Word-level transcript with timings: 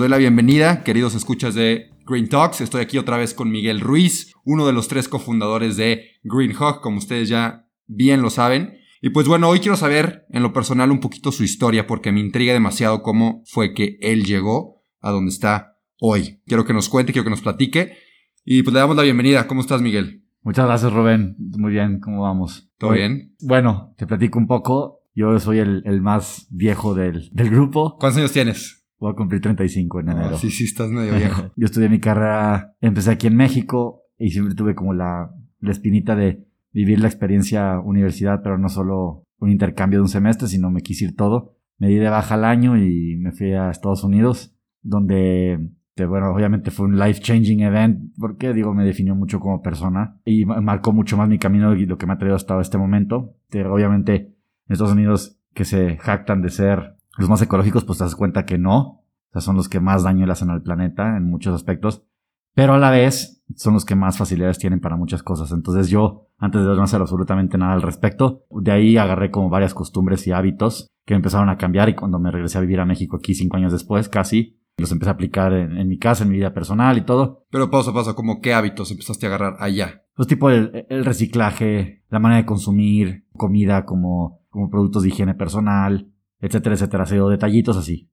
Doy 0.00 0.08
la 0.08 0.16
bienvenida, 0.16 0.82
queridos 0.82 1.14
escuchas 1.14 1.54
de 1.54 1.90
Green 2.06 2.26
Talks. 2.26 2.62
Estoy 2.62 2.80
aquí 2.80 2.96
otra 2.96 3.18
vez 3.18 3.34
con 3.34 3.50
Miguel 3.50 3.80
Ruiz, 3.80 4.32
uno 4.46 4.66
de 4.66 4.72
los 4.72 4.88
tres 4.88 5.08
cofundadores 5.08 5.76
de 5.76 6.12
Green 6.22 6.54
Hawk, 6.58 6.80
como 6.80 6.96
ustedes 6.96 7.28
ya 7.28 7.66
bien 7.86 8.22
lo 8.22 8.30
saben. 8.30 8.78
Y 9.02 9.10
pues 9.10 9.28
bueno, 9.28 9.50
hoy 9.50 9.60
quiero 9.60 9.76
saber 9.76 10.24
en 10.30 10.42
lo 10.42 10.54
personal 10.54 10.90
un 10.90 11.00
poquito 11.00 11.32
su 11.32 11.44
historia 11.44 11.86
porque 11.86 12.12
me 12.12 12.20
intriga 12.20 12.54
demasiado 12.54 13.02
cómo 13.02 13.42
fue 13.44 13.74
que 13.74 13.98
él 14.00 14.24
llegó 14.24 14.82
a 15.00 15.10
donde 15.10 15.32
está 15.32 15.76
hoy. 15.98 16.40
Quiero 16.46 16.64
que 16.64 16.72
nos 16.72 16.88
cuente, 16.88 17.12
quiero 17.12 17.24
que 17.24 17.30
nos 17.30 17.42
platique. 17.42 17.92
Y 18.42 18.62
pues 18.62 18.72
le 18.72 18.80
damos 18.80 18.96
la 18.96 19.02
bienvenida. 19.02 19.46
¿Cómo 19.46 19.60
estás, 19.60 19.82
Miguel? 19.82 20.24
Muchas 20.40 20.64
gracias, 20.64 20.90
Rubén. 20.94 21.36
Muy 21.38 21.72
bien, 21.72 22.00
¿cómo 22.00 22.22
vamos? 22.22 22.70
¿Todo 22.78 22.92
bien? 22.92 23.34
Bueno, 23.42 23.92
te 23.98 24.06
platico 24.06 24.38
un 24.38 24.46
poco. 24.46 25.02
Yo 25.14 25.38
soy 25.40 25.58
el, 25.58 25.82
el 25.84 26.00
más 26.00 26.46
viejo 26.48 26.94
del, 26.94 27.28
del 27.32 27.50
grupo. 27.50 27.98
¿Cuántos 27.98 28.16
años 28.16 28.32
tienes? 28.32 28.79
Voy 29.00 29.12
a 29.12 29.16
cumplir 29.16 29.40
35 29.40 30.00
en 30.00 30.08
enero. 30.10 30.36
sí, 30.36 30.50
sí, 30.50 30.64
estás 30.64 30.90
medio 30.90 31.16
viejo. 31.16 31.50
Yo 31.56 31.64
estudié 31.64 31.88
mi 31.88 32.00
carrera, 32.00 32.74
empecé 32.82 33.10
aquí 33.10 33.26
en 33.26 33.36
México 33.36 34.02
y 34.18 34.30
siempre 34.30 34.54
tuve 34.54 34.74
como 34.74 34.92
la, 34.92 35.34
la 35.58 35.70
espinita 35.70 36.14
de 36.14 36.46
vivir 36.72 37.00
la 37.00 37.08
experiencia 37.08 37.80
universidad, 37.80 38.42
pero 38.42 38.58
no 38.58 38.68
solo 38.68 39.24
un 39.38 39.50
intercambio 39.50 39.98
de 39.98 40.02
un 40.02 40.08
semestre, 40.08 40.48
sino 40.48 40.70
me 40.70 40.82
quise 40.82 41.06
ir 41.06 41.16
todo. 41.16 41.56
Me 41.78 41.88
di 41.88 41.96
de 41.96 42.10
baja 42.10 42.34
al 42.34 42.44
año 42.44 42.76
y 42.76 43.16
me 43.16 43.32
fui 43.32 43.52
a 43.52 43.70
Estados 43.70 44.04
Unidos, 44.04 44.54
donde, 44.82 45.70
bueno, 45.96 46.30
obviamente 46.34 46.70
fue 46.70 46.86
un 46.86 46.98
life-changing 46.98 47.60
event, 47.60 48.12
porque 48.18 48.52
digo, 48.52 48.74
me 48.74 48.84
definió 48.84 49.14
mucho 49.14 49.40
como 49.40 49.62
persona 49.62 50.20
y 50.26 50.44
marcó 50.44 50.92
mucho 50.92 51.16
más 51.16 51.28
mi 51.28 51.38
camino 51.38 51.74
y 51.74 51.86
lo 51.86 51.96
que 51.96 52.06
me 52.06 52.12
ha 52.12 52.18
traído 52.18 52.36
hasta 52.36 52.60
este 52.60 52.76
momento. 52.76 53.34
obviamente, 53.50 54.14
en 54.14 54.72
Estados 54.72 54.92
Unidos, 54.92 55.40
que 55.54 55.64
se 55.64 55.96
jactan 55.96 56.42
de 56.42 56.50
ser 56.50 56.96
los 57.18 57.28
más 57.28 57.42
ecológicos, 57.42 57.84
pues 57.84 57.98
te 57.98 58.04
das 58.04 58.16
cuenta 58.16 58.44
que 58.44 58.58
no. 58.58 58.78
O 58.78 59.32
sea, 59.32 59.40
son 59.40 59.56
los 59.56 59.68
que 59.68 59.80
más 59.80 60.02
daño 60.02 60.26
le 60.26 60.32
hacen 60.32 60.50
al 60.50 60.62
planeta 60.62 61.16
en 61.16 61.24
muchos 61.24 61.54
aspectos. 61.54 62.04
Pero 62.54 62.74
a 62.74 62.78
la 62.78 62.90
vez 62.90 63.42
son 63.56 63.74
los 63.74 63.84
que 63.84 63.94
más 63.94 64.18
facilidades 64.18 64.58
tienen 64.58 64.80
para 64.80 64.96
muchas 64.96 65.22
cosas. 65.22 65.52
Entonces 65.52 65.88
yo, 65.88 66.28
antes 66.38 66.62
de 66.62 66.66
no 66.66 66.82
hacer 66.82 67.00
absolutamente 67.00 67.58
nada 67.58 67.74
al 67.74 67.82
respecto, 67.82 68.44
de 68.50 68.72
ahí 68.72 68.96
agarré 68.96 69.30
como 69.30 69.48
varias 69.48 69.74
costumbres 69.74 70.26
y 70.26 70.32
hábitos 70.32 70.88
que 71.06 71.14
empezaron 71.14 71.48
a 71.48 71.58
cambiar 71.58 71.88
y 71.88 71.94
cuando 71.94 72.18
me 72.18 72.30
regresé 72.30 72.58
a 72.58 72.62
vivir 72.62 72.80
a 72.80 72.86
México 72.86 73.16
aquí 73.16 73.34
cinco 73.34 73.56
años 73.56 73.72
después, 73.72 74.08
casi, 74.08 74.60
los 74.76 74.92
empecé 74.92 75.10
a 75.10 75.14
aplicar 75.14 75.52
en, 75.52 75.88
mi 75.88 75.98
casa, 75.98 76.24
en 76.24 76.30
mi 76.30 76.36
vida 76.36 76.52
personal 76.52 76.98
y 76.98 77.02
todo. 77.02 77.46
Pero 77.50 77.70
paso 77.70 77.90
a 77.90 77.94
paso, 77.94 78.14
¿como 78.14 78.40
qué 78.40 78.54
hábitos 78.54 78.90
empezaste 78.90 79.26
a 79.26 79.28
agarrar 79.28 79.56
allá? 79.60 80.04
Pues 80.14 80.28
tipo 80.28 80.50
el, 80.50 80.86
el 80.88 81.04
reciclaje, 81.04 82.04
la 82.08 82.18
manera 82.18 82.40
de 82.40 82.46
consumir 82.46 83.26
comida 83.36 83.84
como, 83.84 84.42
como 84.48 84.70
productos 84.70 85.02
de 85.02 85.08
higiene 85.08 85.34
personal, 85.34 86.12
etcétera, 86.40 86.74
etcétera. 86.74 87.02
Ha 87.04 87.06
sido 87.06 87.28
detallitos 87.28 87.76
así. 87.76 88.10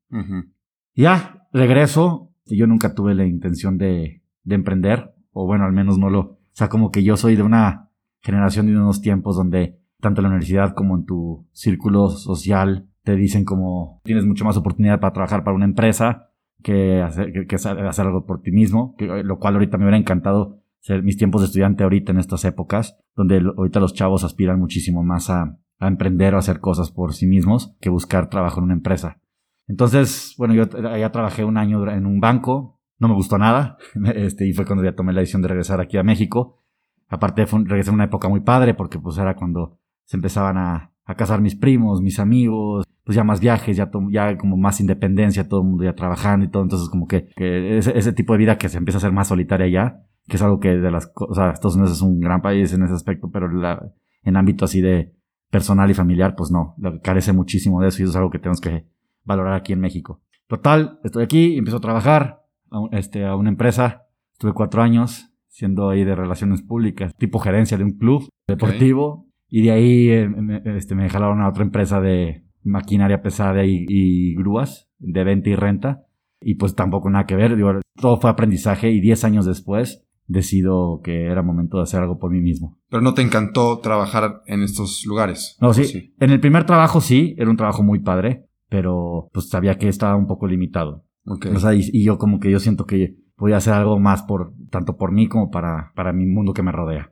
Ya, 0.93 1.47
regreso. 1.53 2.31
Yo 2.45 2.65
nunca 2.67 2.93
tuve 2.95 3.13
la 3.13 3.25
intención 3.25 3.77
de, 3.77 4.21
de 4.43 4.55
emprender, 4.55 5.13
o 5.31 5.45
bueno, 5.45 5.65
al 5.65 5.73
menos 5.73 5.97
no 5.97 6.09
lo. 6.09 6.19
O 6.19 6.39
sea, 6.53 6.69
como 6.69 6.91
que 6.91 7.03
yo 7.03 7.17
soy 7.17 7.35
de 7.35 7.43
una 7.43 7.91
generación 8.21 8.67
de 8.67 8.77
unos 8.77 9.01
tiempos 9.01 9.35
donde 9.35 9.79
tanto 9.99 10.21
en 10.21 10.23
la 10.23 10.29
universidad 10.29 10.73
como 10.73 10.95
en 10.95 11.05
tu 11.05 11.47
círculo 11.51 12.09
social 12.09 12.87
te 13.03 13.15
dicen 13.15 13.45
como 13.45 14.01
tienes 14.03 14.25
mucho 14.25 14.45
más 14.45 14.57
oportunidad 14.57 14.99
para 14.99 15.13
trabajar 15.13 15.43
para 15.43 15.55
una 15.55 15.65
empresa 15.65 16.29
que 16.61 17.01
hacer, 17.01 17.47
que, 17.47 17.55
hacer 17.55 18.05
algo 18.05 18.25
por 18.25 18.41
ti 18.41 18.51
mismo, 18.51 18.95
que, 18.97 19.05
lo 19.05 19.39
cual 19.39 19.55
ahorita 19.55 19.77
me 19.77 19.85
hubiera 19.85 19.97
encantado 19.97 20.59
ser 20.79 21.03
mis 21.03 21.17
tiempos 21.17 21.41
de 21.41 21.47
estudiante 21.47 21.83
ahorita 21.83 22.11
en 22.11 22.19
estas 22.19 22.43
épocas, 22.45 22.97
donde 23.15 23.41
ahorita 23.57 23.79
los 23.79 23.93
chavos 23.93 24.23
aspiran 24.23 24.59
muchísimo 24.59 25.03
más 25.03 25.29
a, 25.29 25.57
a 25.79 25.87
emprender 25.87 26.33
o 26.35 26.37
hacer 26.37 26.59
cosas 26.59 26.91
por 26.91 27.13
sí 27.13 27.27
mismos 27.27 27.75
que 27.79 27.89
buscar 27.89 28.29
trabajo 28.29 28.59
en 28.59 28.65
una 28.65 28.73
empresa. 28.73 29.19
Entonces, 29.67 30.33
bueno, 30.37 30.53
yo 30.53 30.65
ya 30.65 31.11
trabajé 31.11 31.43
un 31.43 31.57
año 31.57 31.89
en 31.89 32.05
un 32.05 32.19
banco, 32.19 32.79
no 32.99 33.07
me 33.07 33.13
gustó 33.13 33.37
nada, 33.37 33.77
este, 34.15 34.47
y 34.47 34.53
fue 34.53 34.65
cuando 34.65 34.83
ya 34.83 34.95
tomé 34.95 35.13
la 35.13 35.19
decisión 35.19 35.41
de 35.41 35.49
regresar 35.49 35.81
aquí 35.81 35.97
a 35.97 36.03
México. 36.03 36.63
Aparte, 37.09 37.45
fue, 37.45 37.61
regresé 37.63 37.89
en 37.89 37.95
una 37.95 38.05
época 38.05 38.27
muy 38.29 38.41
padre 38.41 38.73
porque 38.73 38.99
pues 38.99 39.17
era 39.17 39.35
cuando 39.35 39.79
se 40.05 40.17
empezaban 40.17 40.57
a, 40.57 40.91
a 41.05 41.15
casar 41.15 41.41
mis 41.41 41.55
primos, 41.55 42.01
mis 42.01 42.19
amigos, 42.19 42.85
pues 43.07 43.15
ya 43.15 43.23
más 43.23 43.39
viajes, 43.39 43.77
ya, 43.77 43.89
ya 44.11 44.37
como 44.37 44.57
más 44.57 44.81
independencia, 44.81 45.47
todo 45.47 45.61
el 45.61 45.67
mundo 45.67 45.85
ya 45.85 45.95
trabajando 45.95 46.45
y 46.45 46.49
todo, 46.49 46.63
entonces 46.63 46.89
como 46.89 47.07
que, 47.07 47.29
ese, 47.77 48.11
tipo 48.11 48.33
de 48.33 48.39
vida 48.39 48.57
que 48.57 48.67
se 48.67 48.77
empieza 48.77 48.97
a 48.97 48.99
hacer 48.99 49.13
más 49.13 49.29
solitaria 49.29 49.67
ya, 49.69 50.03
que 50.27 50.35
es 50.35 50.41
algo 50.41 50.59
que 50.59 50.75
de 50.75 50.91
las 50.91 51.07
cosas, 51.07 51.53
Estados 51.53 51.77
Unidos 51.77 51.93
es 51.93 52.01
un 52.01 52.19
gran 52.19 52.41
país 52.41 52.73
en 52.73 52.83
ese 52.83 52.93
aspecto, 52.93 53.31
pero 53.31 53.47
la, 53.49 53.93
en 54.23 54.35
ámbito 54.35 54.65
así 54.65 54.81
de, 54.81 55.15
personal 55.49 55.89
y 55.89 55.93
familiar, 55.93 56.35
pues 56.35 56.51
no, 56.51 56.75
carece 57.03 57.33
muchísimo 57.33 57.81
de 57.81 57.89
eso 57.89 58.01
y 58.01 58.03
eso 58.03 58.11
es 58.11 58.15
algo 58.15 58.29
que 58.29 58.39
tenemos 58.39 58.61
que 58.61 58.85
valorar 59.23 59.53
aquí 59.53 59.73
en 59.73 59.79
México. 59.79 60.21
Total, 60.47 60.99
estoy 61.03 61.23
aquí, 61.23 61.57
empiezo 61.57 61.77
a 61.77 61.81
trabajar 61.81 62.41
a, 62.71 62.97
este, 62.97 63.25
a 63.25 63.35
una 63.35 63.49
empresa, 63.49 64.07
estuve 64.33 64.53
cuatro 64.53 64.81
años 64.81 65.29
siendo 65.47 65.89
ahí 65.89 66.03
de 66.03 66.15
relaciones 66.15 66.61
públicas, 66.61 67.15
tipo 67.17 67.39
gerencia 67.39 67.77
de 67.77 67.83
un 67.83 67.97
club 67.97 68.29
deportivo, 68.47 69.27
y 69.49 69.63
de 69.63 69.71
ahí 69.71 70.09
eh, 70.09 70.29
me, 70.29 70.61
este, 70.77 70.93
me 70.93 71.09
jalaron 71.09 71.41
a 71.41 71.49
otra 71.49 71.63
empresa 71.63 71.99
de 71.99 72.43
maquinaria 72.63 73.21
pesada 73.21 73.65
y, 73.65 73.85
y, 73.87 74.35
grúas, 74.35 74.89
de 74.99 75.23
venta 75.23 75.49
y 75.49 75.55
renta, 75.55 76.03
y 76.41 76.55
pues 76.55 76.75
tampoco 76.75 77.09
nada 77.09 77.25
que 77.25 77.35
ver, 77.35 77.55
digo, 77.55 77.71
todo 77.95 78.17
fue 78.17 78.29
aprendizaje 78.29 78.91
y 78.91 78.99
diez 78.99 79.23
años 79.23 79.45
después 79.45 80.06
decido 80.27 81.01
que 81.03 81.25
era 81.25 81.41
momento 81.41 81.77
de 81.77 81.83
hacer 81.83 82.01
algo 82.01 82.19
por 82.19 82.31
mí 82.31 82.41
mismo. 82.41 82.77
Pero 82.89 83.01
no 83.01 83.13
te 83.13 83.21
encantó 83.21 83.79
trabajar 83.79 84.41
en 84.45 84.61
estos 84.61 85.03
lugares. 85.05 85.57
No, 85.59 85.73
sí. 85.73 86.13
En 86.19 86.31
el 86.31 86.39
primer 86.39 86.65
trabajo 86.65 87.01
sí, 87.01 87.35
era 87.37 87.49
un 87.49 87.57
trabajo 87.57 87.81
muy 87.81 87.99
padre, 87.99 88.45
pero 88.69 89.29
pues 89.33 89.49
sabía 89.49 89.77
que 89.77 89.87
estaba 89.87 90.15
un 90.15 90.27
poco 90.27 90.47
limitado. 90.47 91.05
Okay. 91.25 91.51
O 91.53 91.59
sea, 91.59 91.73
y, 91.73 92.03
yo 92.03 92.17
como 92.17 92.39
que 92.39 92.51
yo 92.51 92.59
siento 92.59 92.85
que 92.85 93.15
podía 93.35 93.57
hacer 93.57 93.73
algo 93.73 93.99
más 93.99 94.23
por, 94.23 94.53
tanto 94.69 94.97
por 94.97 95.11
mí 95.11 95.27
como 95.27 95.49
para, 95.49 95.91
para 95.95 96.13
mi 96.13 96.25
mundo 96.25 96.53
que 96.53 96.63
me 96.63 96.71
rodea. 96.71 97.11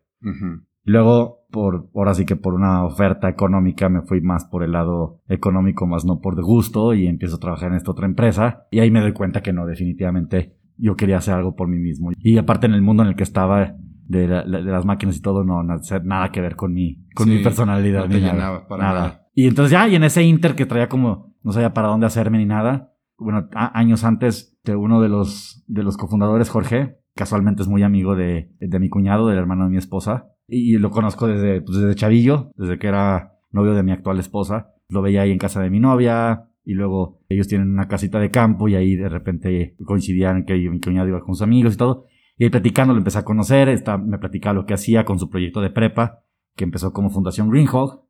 Luego, 0.83 1.45
por, 1.51 1.89
ahora 1.93 2.13
sí 2.13 2.25
que 2.25 2.35
por 2.35 2.53
una 2.53 2.83
oferta 2.85 3.29
económica 3.29 3.89
me 3.89 4.01
fui 4.01 4.21
más 4.21 4.45
por 4.45 4.63
el 4.63 4.71
lado 4.71 5.21
económico, 5.27 5.85
más 5.85 6.05
no 6.05 6.19
por 6.19 6.35
de 6.35 6.41
gusto, 6.41 6.93
y 6.93 7.07
empiezo 7.07 7.35
a 7.35 7.39
trabajar 7.39 7.71
en 7.71 7.77
esta 7.77 7.91
otra 7.91 8.05
empresa. 8.05 8.65
Y 8.71 8.79
ahí 8.79 8.91
me 8.91 9.01
doy 9.01 9.13
cuenta 9.13 9.41
que 9.41 9.53
no, 9.53 9.65
definitivamente 9.65 10.55
yo 10.77 10.95
quería 10.95 11.17
hacer 11.17 11.33
algo 11.33 11.55
por 11.55 11.67
mí 11.67 11.77
mismo. 11.77 12.11
Y 12.17 12.37
aparte 12.37 12.65
en 12.65 12.73
el 12.73 12.81
mundo 12.81 13.03
en 13.03 13.09
el 13.09 13.15
que 13.15 13.23
estaba 13.23 13.75
de, 14.07 14.27
las 14.27 14.85
máquinas 14.85 15.17
y 15.17 15.21
todo, 15.21 15.43
no, 15.43 15.63
nada 15.63 16.31
que 16.31 16.41
ver 16.41 16.55
con 16.55 16.73
mi, 16.73 17.05
con 17.13 17.29
mi 17.29 17.39
personalidad. 17.39 18.07
No 18.07 18.19
nada, 18.19 18.67
para 18.67 18.83
nada. 18.83 19.27
Y 19.33 19.47
entonces 19.47 19.71
ya, 19.71 19.87
y 19.87 19.95
en 19.95 20.03
ese 20.03 20.23
inter 20.23 20.55
que 20.55 20.65
traía 20.65 20.89
como, 20.89 21.35
no 21.43 21.51
sabía 21.51 21.73
para 21.73 21.89
dónde 21.89 22.05
hacerme 22.05 22.37
ni 22.37 22.45
nada. 22.45 22.93
Bueno, 23.17 23.49
años 23.53 24.03
antes, 24.03 24.57
de 24.63 24.75
uno 24.75 25.01
de 25.01 25.09
los, 25.09 25.63
de 25.67 25.83
los 25.83 25.97
cofundadores, 25.97 26.49
Jorge, 26.49 26.97
casualmente 27.15 27.61
es 27.61 27.67
muy 27.67 27.83
amigo 27.83 28.15
de, 28.15 28.51
de 28.59 28.79
mi 28.79 28.89
cuñado, 28.89 29.27
del 29.27 29.37
hermano 29.37 29.65
de 29.65 29.71
mi 29.71 29.77
esposa. 29.77 30.27
Y, 30.47 30.77
lo 30.77 30.91
conozco 30.91 31.27
desde, 31.27 31.61
pues, 31.61 31.79
desde 31.79 31.95
chavillo, 31.95 32.51
desde 32.55 32.77
que 32.77 32.87
era 32.87 33.33
novio 33.51 33.73
de 33.73 33.83
mi 33.83 33.91
actual 33.91 34.19
esposa. 34.19 34.73
Lo 34.89 35.01
veía 35.01 35.21
ahí 35.21 35.31
en 35.31 35.39
casa 35.39 35.61
de 35.61 35.69
mi 35.69 35.79
novia, 35.79 36.49
y 36.65 36.73
luego 36.73 37.19
ellos 37.29 37.47
tienen 37.47 37.69
una 37.71 37.87
casita 37.87 38.19
de 38.19 38.31
campo 38.31 38.67
y 38.67 38.75
ahí 38.75 38.95
de 38.95 39.07
repente 39.07 39.75
coincidían 39.85 40.45
que 40.45 40.55
mi 40.55 40.79
cuñado 40.79 41.07
iba 41.07 41.21
con 41.21 41.35
sus 41.35 41.43
amigos 41.43 41.75
y 41.75 41.77
todo. 41.77 42.05
Y 42.37 42.43
ahí 42.43 42.49
platicando 42.49 42.93
lo 42.93 42.97
empecé 42.97 43.19
a 43.19 43.25
conocer, 43.25 43.69
está, 43.69 43.97
me 43.97 44.17
platicaba 44.17 44.55
lo 44.55 44.65
que 44.65 44.73
hacía 44.73 45.05
con 45.05 45.19
su 45.19 45.29
proyecto 45.29 45.61
de 45.61 45.69
prepa, 45.69 46.23
que 46.55 46.63
empezó 46.63 46.91
como 46.91 47.09
Fundación 47.09 47.49
Greenhawk. 47.49 48.03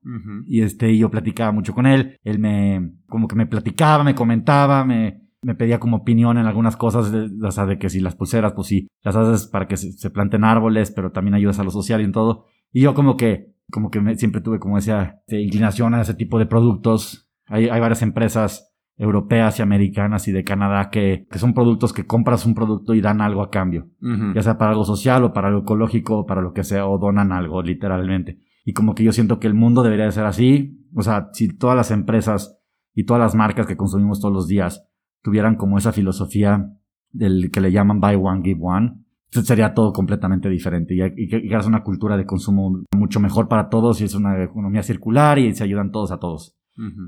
Y 0.48 0.62
este, 0.62 0.98
yo 0.98 1.12
platicaba 1.12 1.52
mucho 1.52 1.74
con 1.74 1.86
él. 1.86 2.18
Él 2.24 2.40
me, 2.40 2.94
como 3.07 3.28
que 3.28 3.36
me 3.36 3.46
platicaba, 3.46 4.04
me 4.04 4.16
comentaba, 4.16 4.86
me, 4.86 5.25
me 5.42 5.54
pedía 5.56 5.80
como 5.80 5.98
opinión 5.98 6.38
en 6.38 6.46
algunas 6.46 6.78
cosas, 6.78 7.13
o 7.13 7.51
sea, 7.51 7.66
de 7.66 7.78
que 7.78 7.90
si 7.90 8.00
las 8.00 8.16
pulseras, 8.16 8.54
pues 8.54 8.68
sí, 8.68 8.88
las 9.04 9.16
haces 9.16 9.48
para 9.48 9.68
que 9.68 9.78
se, 9.78 10.10
planten 10.10 10.44
árboles, 10.44 10.92
pero 10.92 11.12
también 11.12 11.36
ayudas 11.36 11.60
a 11.60 11.63
lo 11.63 11.69
social 11.69 12.01
y 12.01 12.06
en 12.06 12.12
todo. 12.12 12.46
Y 12.72 12.81
yo 12.81 12.94
como 12.96 13.16
que, 13.18 13.54
como 13.69 13.92
que 13.92 14.01
me, 14.01 14.16
siempre 14.16 14.42
tuve 14.42 14.60
como 14.60 14.78
esa 14.78 15.22
inclinación 15.28 15.94
a 15.94 16.01
ese 16.01 16.13
tipo 16.13 16.40
de 16.40 16.48
productos 16.48 17.25
hay, 17.47 17.69
hay 17.69 17.80
varias 17.80 18.01
empresas 18.01 18.71
europeas 18.97 19.59
y 19.59 19.62
americanas 19.62 20.27
y 20.27 20.31
de 20.31 20.44
Canadá 20.44 20.89
que, 20.89 21.27
que, 21.30 21.39
son 21.39 21.53
productos 21.53 21.92
que 21.92 22.06
compras 22.06 22.45
un 22.45 22.56
producto 22.56 22.94
y 22.94 23.01
dan 23.01 23.21
algo 23.21 23.42
a 23.42 23.50
cambio, 23.50 23.89
ya 24.33 24.42
sea 24.42 24.57
para 24.57 24.71
algo 24.71 24.86
social 24.86 25.24
o 25.25 25.33
para 25.33 25.50
algo 25.50 25.62
ecológico 25.62 26.19
o 26.19 26.25
para 26.25 26.42
lo 26.42 26.53
que 26.53 26.63
sea, 26.63 26.88
o 26.88 26.97
donan 26.97 27.31
algo 27.31 27.62
literalmente. 27.62 28.39
Y 28.63 28.74
como 28.74 28.95
que 28.95 29.03
yo 29.03 29.12
siento 29.12 29.39
que 29.39 29.47
el 29.47 29.53
mundo 29.53 29.83
debería 29.83 30.06
de 30.06 30.12
ser 30.12 30.25
así, 30.25 30.81
O 30.95 31.01
sea, 31.01 31.30
si 31.33 31.50
todas 31.50 31.75
las 31.75 31.92
empresas 31.92 32.57
y 32.94 33.03
todas 33.03 33.21
las 33.21 33.36
marcas 33.36 33.68
que 33.68 33.75
consumimos 33.75 34.21
todos 34.21 34.33
los 34.33 34.48
días 34.48 34.88
tuvieran 35.21 35.56
como 35.56 35.77
esa 35.77 35.91
filosofía 35.91 36.71
del 37.12 37.51
que 37.51 37.62
le 37.62 37.71
llaman 37.71 38.00
buy 38.00 38.15
one, 38.15 38.41
give 38.44 38.59
one, 38.62 38.94
sería 39.30 39.74
todo 39.74 39.91
completamente 39.91 40.50
diferente 40.50 40.95
y, 40.95 41.01
y, 41.01 41.50
y 41.50 41.53
es 41.53 41.65
una 41.68 41.83
cultura 41.83 42.15
de 42.15 42.25
consumo 42.25 42.81
mucho 42.95 43.19
mejor 43.19 43.50
para 43.50 43.68
todos 43.68 44.00
y 44.00 44.06
es 44.06 44.15
una 44.15 44.41
economía 44.41 44.83
circular 44.83 45.38
y 45.38 45.53
se 45.53 45.63
ayudan 45.65 45.91
todos 45.91 46.12
a 46.12 46.19
todos. 46.19 46.56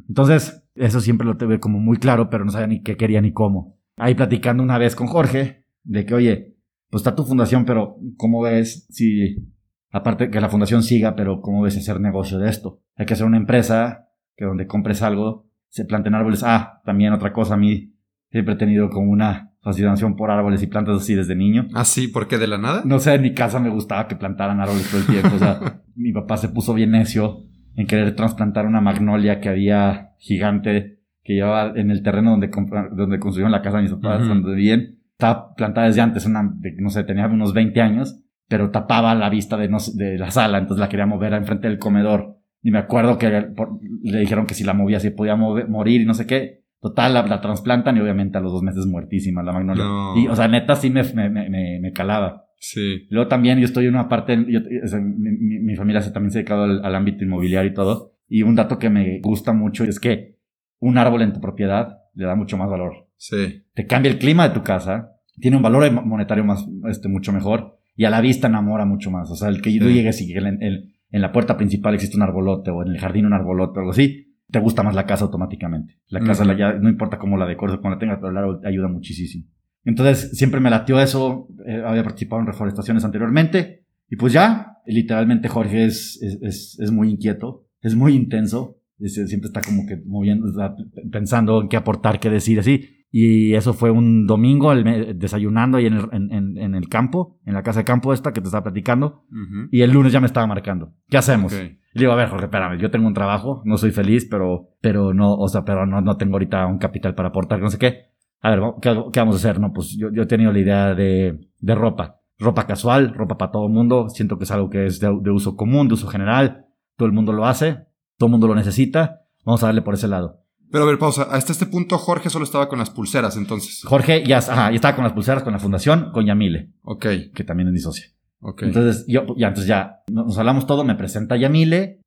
Entonces, 0.08 0.64
eso 0.76 1.02
siempre 1.02 1.28
lo 1.28 1.38
tuve 1.38 1.60
como 1.60 1.80
muy 1.80 1.98
claro, 1.98 2.30
pero 2.30 2.46
no 2.46 2.52
sabía 2.52 2.68
ni 2.68 2.82
qué 2.82 2.96
quería 2.96 3.22
ni 3.22 3.34
cómo. 3.34 3.78
Ahí 3.98 4.16
platicando 4.16 4.64
una 4.64 4.78
vez 4.78 4.96
con 4.96 5.08
Jorge, 5.08 5.66
de 5.84 6.06
que, 6.06 6.14
oye, 6.14 6.58
pues 6.90 7.02
está 7.02 7.16
tu 7.16 7.24
fundación, 7.24 7.66
pero 7.66 7.98
¿cómo 8.16 8.42
ves 8.42 8.88
si, 8.90 9.52
aparte 9.92 10.30
que 10.30 10.42
la 10.42 10.50
fundación 10.50 10.84
siga, 10.84 11.16
pero 11.16 11.42
cómo 11.42 11.62
ves 11.62 11.78
hacer 11.78 12.00
negocio 12.00 12.38
de 12.38 12.50
esto? 12.50 12.82
Hay 12.96 13.06
que 13.06 13.14
hacer 13.14 13.26
una 13.26 13.38
empresa 13.38 14.10
que 14.36 14.46
donde 14.46 14.68
compres 14.68 15.02
algo, 15.02 15.50
se 15.70 15.86
planten 15.86 16.16
árboles. 16.16 16.44
Ah, 16.44 16.82
también 16.86 17.14
otra 17.14 17.34
cosa, 17.34 17.56
a 17.56 17.58
mí 17.58 17.94
siempre 18.32 18.54
he 18.54 18.58
tenido 18.58 18.90
como 18.90 19.12
una 19.12 19.54
fascinación 19.62 20.16
por 20.16 20.32
árboles 20.32 20.64
y 20.64 20.68
plantas 20.68 20.98
así 20.98 21.16
desde 21.16 21.36
niño. 21.36 21.68
¿Ah, 21.74 21.84
sí? 21.84 22.08
¿Por 22.08 22.28
qué? 22.28 22.38
¿De 22.38 22.48
la 22.48 22.58
nada? 22.58 22.84
No 22.86 23.00
sé, 23.00 23.16
en 23.16 23.22
mi 23.22 23.34
casa 23.34 23.60
me 23.60 23.70
gustaba 23.70 24.08
que 24.08 24.16
plantaran 24.16 24.62
árboles 24.62 24.90
todo 24.90 25.02
el 25.02 25.08
tiempo. 25.08 25.36
O 25.36 25.40
sea, 25.40 25.82
mi 25.96 26.14
papá 26.14 26.38
se 26.38 26.50
puso 26.50 26.74
bien 26.74 26.92
necio 26.92 27.44
en 27.78 27.88
querer 27.88 28.14
trasplantar 28.16 28.66
una 28.66 28.82
magnolia 28.82 29.40
que 29.40 29.48
había 29.50 30.10
gigante 30.20 31.00
que 31.24 31.34
llevaba 31.36 31.74
en 31.80 31.92
el 31.92 32.04
terreno 32.04 32.32
donde, 32.32 32.50
donde 32.94 33.20
construyeron 33.20 33.52
la 33.52 33.62
casa 33.62 33.78
de 33.78 33.84
mis 33.84 33.94
papás, 33.94 34.22
donde 34.28 34.56
vivían. 34.56 34.96
Estaba 35.12 35.54
plantada 35.56 35.88
desde 35.88 36.02
antes, 36.02 36.26
una, 36.26 36.44
de- 36.56 36.76
no 36.80 36.90
sé, 36.90 37.04
tenía 37.04 37.28
unos 37.28 37.54
20 37.54 37.82
años, 37.82 38.20
pero 38.48 38.70
tapaba 38.72 39.14
la 39.16 39.30
vista 39.30 39.58
de, 39.58 39.68
no 39.68 39.80
sé, 39.80 39.92
de 39.96 40.18
la 40.18 40.32
sala, 40.32 40.58
entonces 40.58 40.80
la 40.80 40.90
quería 40.90 41.06
mover 41.06 41.34
enfrente 41.34 41.68
del 41.68 41.80
comedor. 41.80 42.38
Y 42.62 42.72
me 42.72 42.80
acuerdo 42.80 43.18
que 43.18 43.30
por- 43.56 43.80
le 44.04 44.20
dijeron 44.20 44.46
que 44.46 44.54
si 44.54 44.64
la 44.64 44.74
movía 44.74 45.00
se 45.00 45.12
podía 45.12 45.36
mover- 45.36 45.68
morir 45.68 46.02
y 46.02 46.06
no 46.06 46.14
sé 46.14 46.26
qué. 46.26 46.64
Total, 46.80 47.14
la, 47.14 47.26
la 47.26 47.42
trasplantan 47.42 47.98
y 47.98 48.00
obviamente 48.00 48.38
a 48.38 48.42
los 48.42 48.52
dos 48.54 48.62
meses 48.64 48.86
muertísima 48.86 49.42
la 49.44 49.52
magnolia. 49.52 49.84
No. 49.84 50.18
Y, 50.18 50.28
o 50.28 50.36
sea, 50.36 50.48
neta 50.48 50.76
sí 50.76 50.90
me, 50.92 51.04
me- 51.04 51.50
me 51.82 51.92
calaba. 51.92 52.46
Sí. 52.60 53.08
Luego 53.10 53.28
también 53.28 53.60
yo 53.60 53.66
estoy 53.66 53.86
en 53.86 53.94
una 53.94 54.10
parte, 54.10 54.36
yo- 54.48 54.62
o 54.84 54.88
sea, 54.88 55.00
mi, 55.00 55.30
mi- 55.32 55.60
mi 55.60 55.76
familia 55.76 56.02
se, 56.02 56.12
también 56.12 56.32
se 56.32 56.40
ha 56.40 56.42
dedicado 56.42 56.64
al, 56.64 56.84
al 56.84 56.96
ámbito 56.96 57.24
inmobiliario 57.24 57.72
y 57.72 57.74
todo. 57.74 58.14
Y 58.28 58.42
un 58.42 58.56
dato 58.56 58.80
que 58.80 58.90
me 58.90 59.20
gusta 59.22 59.54
mucho 59.54 59.84
es 59.84 60.00
que 60.00 60.38
un 60.80 60.98
árbol 60.98 61.22
en 61.22 61.34
tu 61.34 61.40
propiedad 61.42 62.00
le 62.14 62.26
da 62.26 62.36
mucho 62.36 62.58
más 62.58 62.70
valor. 62.70 63.08
Sí. 63.18 63.64
Te 63.74 63.86
cambia 63.88 64.12
el 64.12 64.18
clima 64.20 64.48
de 64.48 64.54
tu 64.54 64.64
casa, 64.64 65.12
tiene 65.40 65.58
un 65.58 65.64
valor 65.64 65.90
monetario 66.04 66.44
más, 66.44 66.68
este, 66.90 67.08
mucho 67.08 67.32
mejor 67.32 67.78
y 67.96 68.06
a 68.06 68.10
la 68.10 68.22
vista 68.22 68.48
enamora 68.48 68.86
mucho 68.86 69.12
más. 69.12 69.30
O 69.32 69.36
sea, 69.36 69.50
el 69.50 69.62
que 69.62 69.70
tú 69.80 69.88
Sí. 69.88 69.94
llegues 69.94 70.22
y 70.22 70.28
que 70.34 70.40
en, 70.40 70.62
en- 70.62 71.22
la 71.22 71.32
puerta 71.32 71.58
principal 71.58 71.94
existe 71.96 72.18
un 72.18 72.24
arbolote 72.24 72.70
o 72.70 72.84
en 72.84 72.90
el 72.90 73.00
jardín 73.00 73.26
un 73.26 73.34
arbolote 73.34 73.78
o 73.78 73.80
algo 73.80 73.92
así, 73.92 74.36
te 74.52 74.60
gusta 74.60 74.84
más 74.84 74.94
la 74.96 75.06
casa 75.06 75.26
automáticamente. 75.26 75.96
La 76.10 76.20
casa, 76.22 76.44
la, 76.46 76.56
ya, 76.58 76.74
no 76.74 76.90
importa 76.90 77.18
cómo 77.18 77.38
la 77.38 77.46
decores 77.48 77.76
o 77.76 77.82
cómo 77.82 77.94
la 77.94 78.00
tengas, 78.00 78.18
pero 78.20 78.32
el 78.32 78.38
árbol 78.38 78.60
te 78.62 78.68
ayuda 78.68 78.88
muchísimo. 78.88 79.46
Entonces, 79.88 80.38
siempre 80.38 80.60
me 80.60 80.70
latió 80.70 81.00
eso. 81.00 81.48
eh, 81.66 81.82
había 81.86 82.04
participado 82.04 82.42
en 82.42 82.48
reforestaciones 82.48 83.04
anteriormente. 83.06 83.86
Y 84.10 84.16
pues 84.18 84.32
ya, 84.34 84.78
literalmente 84.86 85.48
Jorge 85.50 85.86
es, 85.86 86.20
es, 86.22 86.38
es, 86.42 86.78
es 86.80 86.92
muy 86.92 87.10
inquieto, 87.10 87.66
es 87.82 87.96
muy 87.96 88.14
intenso. 88.14 88.78
es- 89.00 89.14
siempre 89.30 89.48
está 89.48 89.62
como 89.62 89.86
que 89.88 89.98
moviendo, 90.06 90.48
sea, 90.54 90.74
pensando 91.12 91.62
en 91.62 91.70
qué 91.70 91.78
aportar, 91.78 92.20
qué 92.20 92.30
decir, 92.30 92.60
así. 92.60 93.06
Y 93.12 93.54
eso 93.54 93.74
fue 93.74 93.90
un 93.92 94.28
domingo, 94.28 94.72
el 94.74 95.18
desayunando 95.18 95.78
ahí 95.78 95.86
en 95.86 95.94
el, 95.94 96.06
en, 96.12 96.58
en- 96.58 96.76
el 96.76 96.90
campo, 96.90 97.40
en 97.46 97.54
la 97.54 97.64
casa 97.64 97.80
de 97.80 97.86
campo 97.86 98.12
esta 98.14 98.34
que 98.34 98.42
te 98.42 98.48
estaba 98.48 98.64
platicando. 98.64 99.24
Ujú. 99.32 99.70
Y 99.72 99.82
el 99.82 99.92
lunes 99.92 100.12
ya 100.14 100.20
me 100.20 100.26
estaba 100.28 100.46
marcando. 100.48 100.94
¿Qué 101.10 101.18
hacemos? 101.18 101.54
Ok. 101.54 101.60
Le 101.94 102.02
digo, 102.02 102.12
a 102.12 102.16
ver, 102.16 102.28
Jorge, 102.30 102.46
espérame, 102.46 102.78
yo 102.80 102.92
tengo 102.92 103.08
un 103.08 103.14
trabajo, 103.14 103.62
no 103.66 103.78
soy 103.78 103.92
feliz, 103.92 104.28
pero, 104.30 104.70
pero 104.82 105.14
no, 105.14 105.34
o 105.36 105.48
sea, 105.48 105.64
pero 105.64 105.86
no, 105.86 106.02
no 106.02 106.18
tengo 106.18 106.34
ahorita 106.34 106.66
un 106.68 106.78
capital 106.78 107.16
para 107.16 107.30
aportar, 107.30 107.60
no 107.60 107.70
sé 107.70 107.78
qué. 107.80 108.12
A 108.42 108.52
ver, 108.52 108.62
¿qué, 108.82 108.96
qué 109.12 109.20
vamos 109.20 109.36
a 109.36 109.38
hacer? 109.38 109.60
No, 109.60 109.74
pues 109.74 109.96
yo, 109.98 110.10
yo 110.12 110.24
he 110.24 110.28
tenido 110.28 110.52
la 110.52 110.60
idea 110.60 110.94
de, 110.96 111.40
de 111.60 111.76
ropa. 111.76 112.22
Ropa 112.40 112.68
casual, 112.68 113.14
ropa 113.16 113.38
para 113.38 113.52
todo 113.52 113.66
el 113.66 113.74
mundo. 113.74 114.10
Siento 114.10 114.38
que 114.38 114.44
es 114.44 114.52
algo 114.52 114.70
que 114.70 114.86
es 114.86 115.00
de, 115.00 115.08
de 115.22 115.32
uso 115.32 115.56
común, 115.56 115.88
de 115.88 115.96
uso 115.96 116.08
general. 116.08 116.66
Todo 116.96 117.08
el 117.08 117.14
mundo 117.14 117.34
lo 117.34 117.46
hace, 117.46 117.86
todo 118.18 118.28
el 118.28 118.32
mundo 118.32 118.48
lo 118.48 118.56
necesita. 118.56 119.22
Vamos 119.44 119.64
a 119.64 119.68
darle 119.68 119.82
por 119.82 119.94
ese 119.96 120.08
lado. 120.08 120.44
Pero 120.72 120.84
a 120.84 120.88
ver, 120.88 121.00
pausa. 121.00 121.24
Hasta 121.32 121.52
este 121.54 121.66
punto 121.66 121.98
Jorge 121.98 122.30
solo 122.30 122.44
estaba 122.44 122.68
con 122.70 122.78
las 122.78 122.90
pulseras, 122.90 123.38
entonces. 123.38 123.82
Jorge 123.86 124.24
ya, 124.26 124.38
ajá, 124.40 124.70
ya 124.70 124.76
estaba 124.76 124.96
con 124.96 125.04
las 125.06 125.14
pulseras, 125.14 125.42
con 125.44 125.54
la 125.54 125.60
fundación, 125.60 126.12
con 126.12 126.26
Yamile, 126.26 126.74
Ok. 126.84 127.06
que 127.34 127.44
también 127.46 127.68
es 127.70 127.74
mi 127.74 127.80
socia. 127.80 128.08
Ok. 128.42 128.64
Entonces, 128.64 129.06
yo, 129.08 129.26
ya, 129.38 129.48
entonces 129.48 129.68
ya 129.68 130.02
nos 130.12 130.38
hablamos 130.38 130.68
todo, 130.68 130.84
me 130.84 130.96
presenta 130.96 131.38
Yamile, 131.38 132.02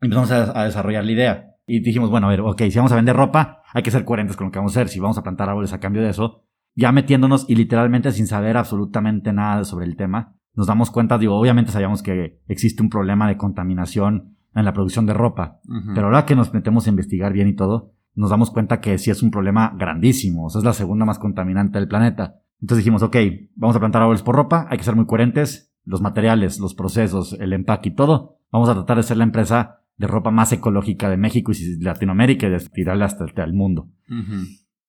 y 0.00 0.06
empezamos 0.06 0.30
a, 0.30 0.58
a 0.60 0.64
desarrollar 0.64 1.04
la 1.04 1.12
idea. 1.12 1.49
Y 1.70 1.80
dijimos, 1.80 2.10
bueno, 2.10 2.26
a 2.26 2.30
ver, 2.30 2.40
ok, 2.40 2.62
si 2.68 2.76
vamos 2.78 2.90
a 2.90 2.96
vender 2.96 3.14
ropa, 3.14 3.62
hay 3.72 3.84
que 3.84 3.92
ser 3.92 4.04
coherentes 4.04 4.36
con 4.36 4.46
lo 4.48 4.50
que 4.50 4.58
vamos 4.58 4.76
a 4.76 4.80
hacer. 4.80 4.88
Si 4.88 4.98
vamos 4.98 5.16
a 5.18 5.22
plantar 5.22 5.48
árboles 5.48 5.72
a 5.72 5.78
cambio 5.78 6.02
de 6.02 6.10
eso, 6.10 6.44
ya 6.74 6.90
metiéndonos 6.90 7.46
y 7.48 7.54
literalmente 7.54 8.10
sin 8.10 8.26
saber 8.26 8.56
absolutamente 8.56 9.32
nada 9.32 9.62
sobre 9.64 9.86
el 9.86 9.94
tema, 9.94 10.34
nos 10.54 10.66
damos 10.66 10.90
cuenta, 10.90 11.16
digo, 11.16 11.38
obviamente 11.38 11.70
sabíamos 11.70 12.02
que 12.02 12.40
existe 12.48 12.82
un 12.82 12.90
problema 12.90 13.28
de 13.28 13.36
contaminación 13.36 14.36
en 14.52 14.64
la 14.64 14.72
producción 14.72 15.06
de 15.06 15.14
ropa, 15.14 15.60
Ujú. 15.68 15.94
pero 15.94 16.06
ahora 16.08 16.26
que 16.26 16.34
nos 16.34 16.52
metemos 16.52 16.86
a 16.86 16.90
investigar 16.90 17.32
bien 17.32 17.46
y 17.46 17.54
todo, 17.54 17.92
nos 18.16 18.30
damos 18.30 18.50
cuenta 18.50 18.80
que 18.80 18.98
sí 18.98 19.12
es 19.12 19.22
un 19.22 19.30
problema 19.30 19.72
grandísimo. 19.78 20.46
O 20.46 20.50
sea, 20.50 20.58
es 20.58 20.64
la 20.64 20.72
segunda 20.72 21.04
más 21.04 21.20
contaminante 21.20 21.78
del 21.78 21.86
planeta. 21.86 22.40
Entonces 22.60 22.84
dijimos, 22.84 23.04
ok, 23.04 23.16
vamos 23.54 23.76
a 23.76 23.78
plantar 23.78 24.02
árboles 24.02 24.22
por 24.22 24.34
ropa, 24.34 24.66
hay 24.68 24.76
que 24.76 24.84
ser 24.84 24.96
muy 24.96 25.06
coherentes. 25.06 25.72
Los 25.84 26.02
materiales, 26.02 26.58
los 26.58 26.74
procesos, 26.74 27.32
el 27.40 27.52
empaque 27.52 27.90
y 27.90 27.94
todo. 27.94 28.38
Vamos 28.50 28.68
a 28.68 28.74
tratar 28.74 28.96
de 28.96 29.02
ser 29.04 29.16
la 29.16 29.24
empresa 29.24 29.79
de 30.00 30.06
ropa 30.06 30.30
más 30.30 30.50
ecológica 30.50 31.10
de 31.10 31.18
México 31.18 31.52
y 31.52 31.78
Latinoamérica 31.82 32.46
y 32.46 32.50
de 32.50 32.58
tirarla 32.72 33.04
hasta, 33.04 33.24
hasta 33.26 33.44
el 33.44 33.52
mundo. 33.52 33.90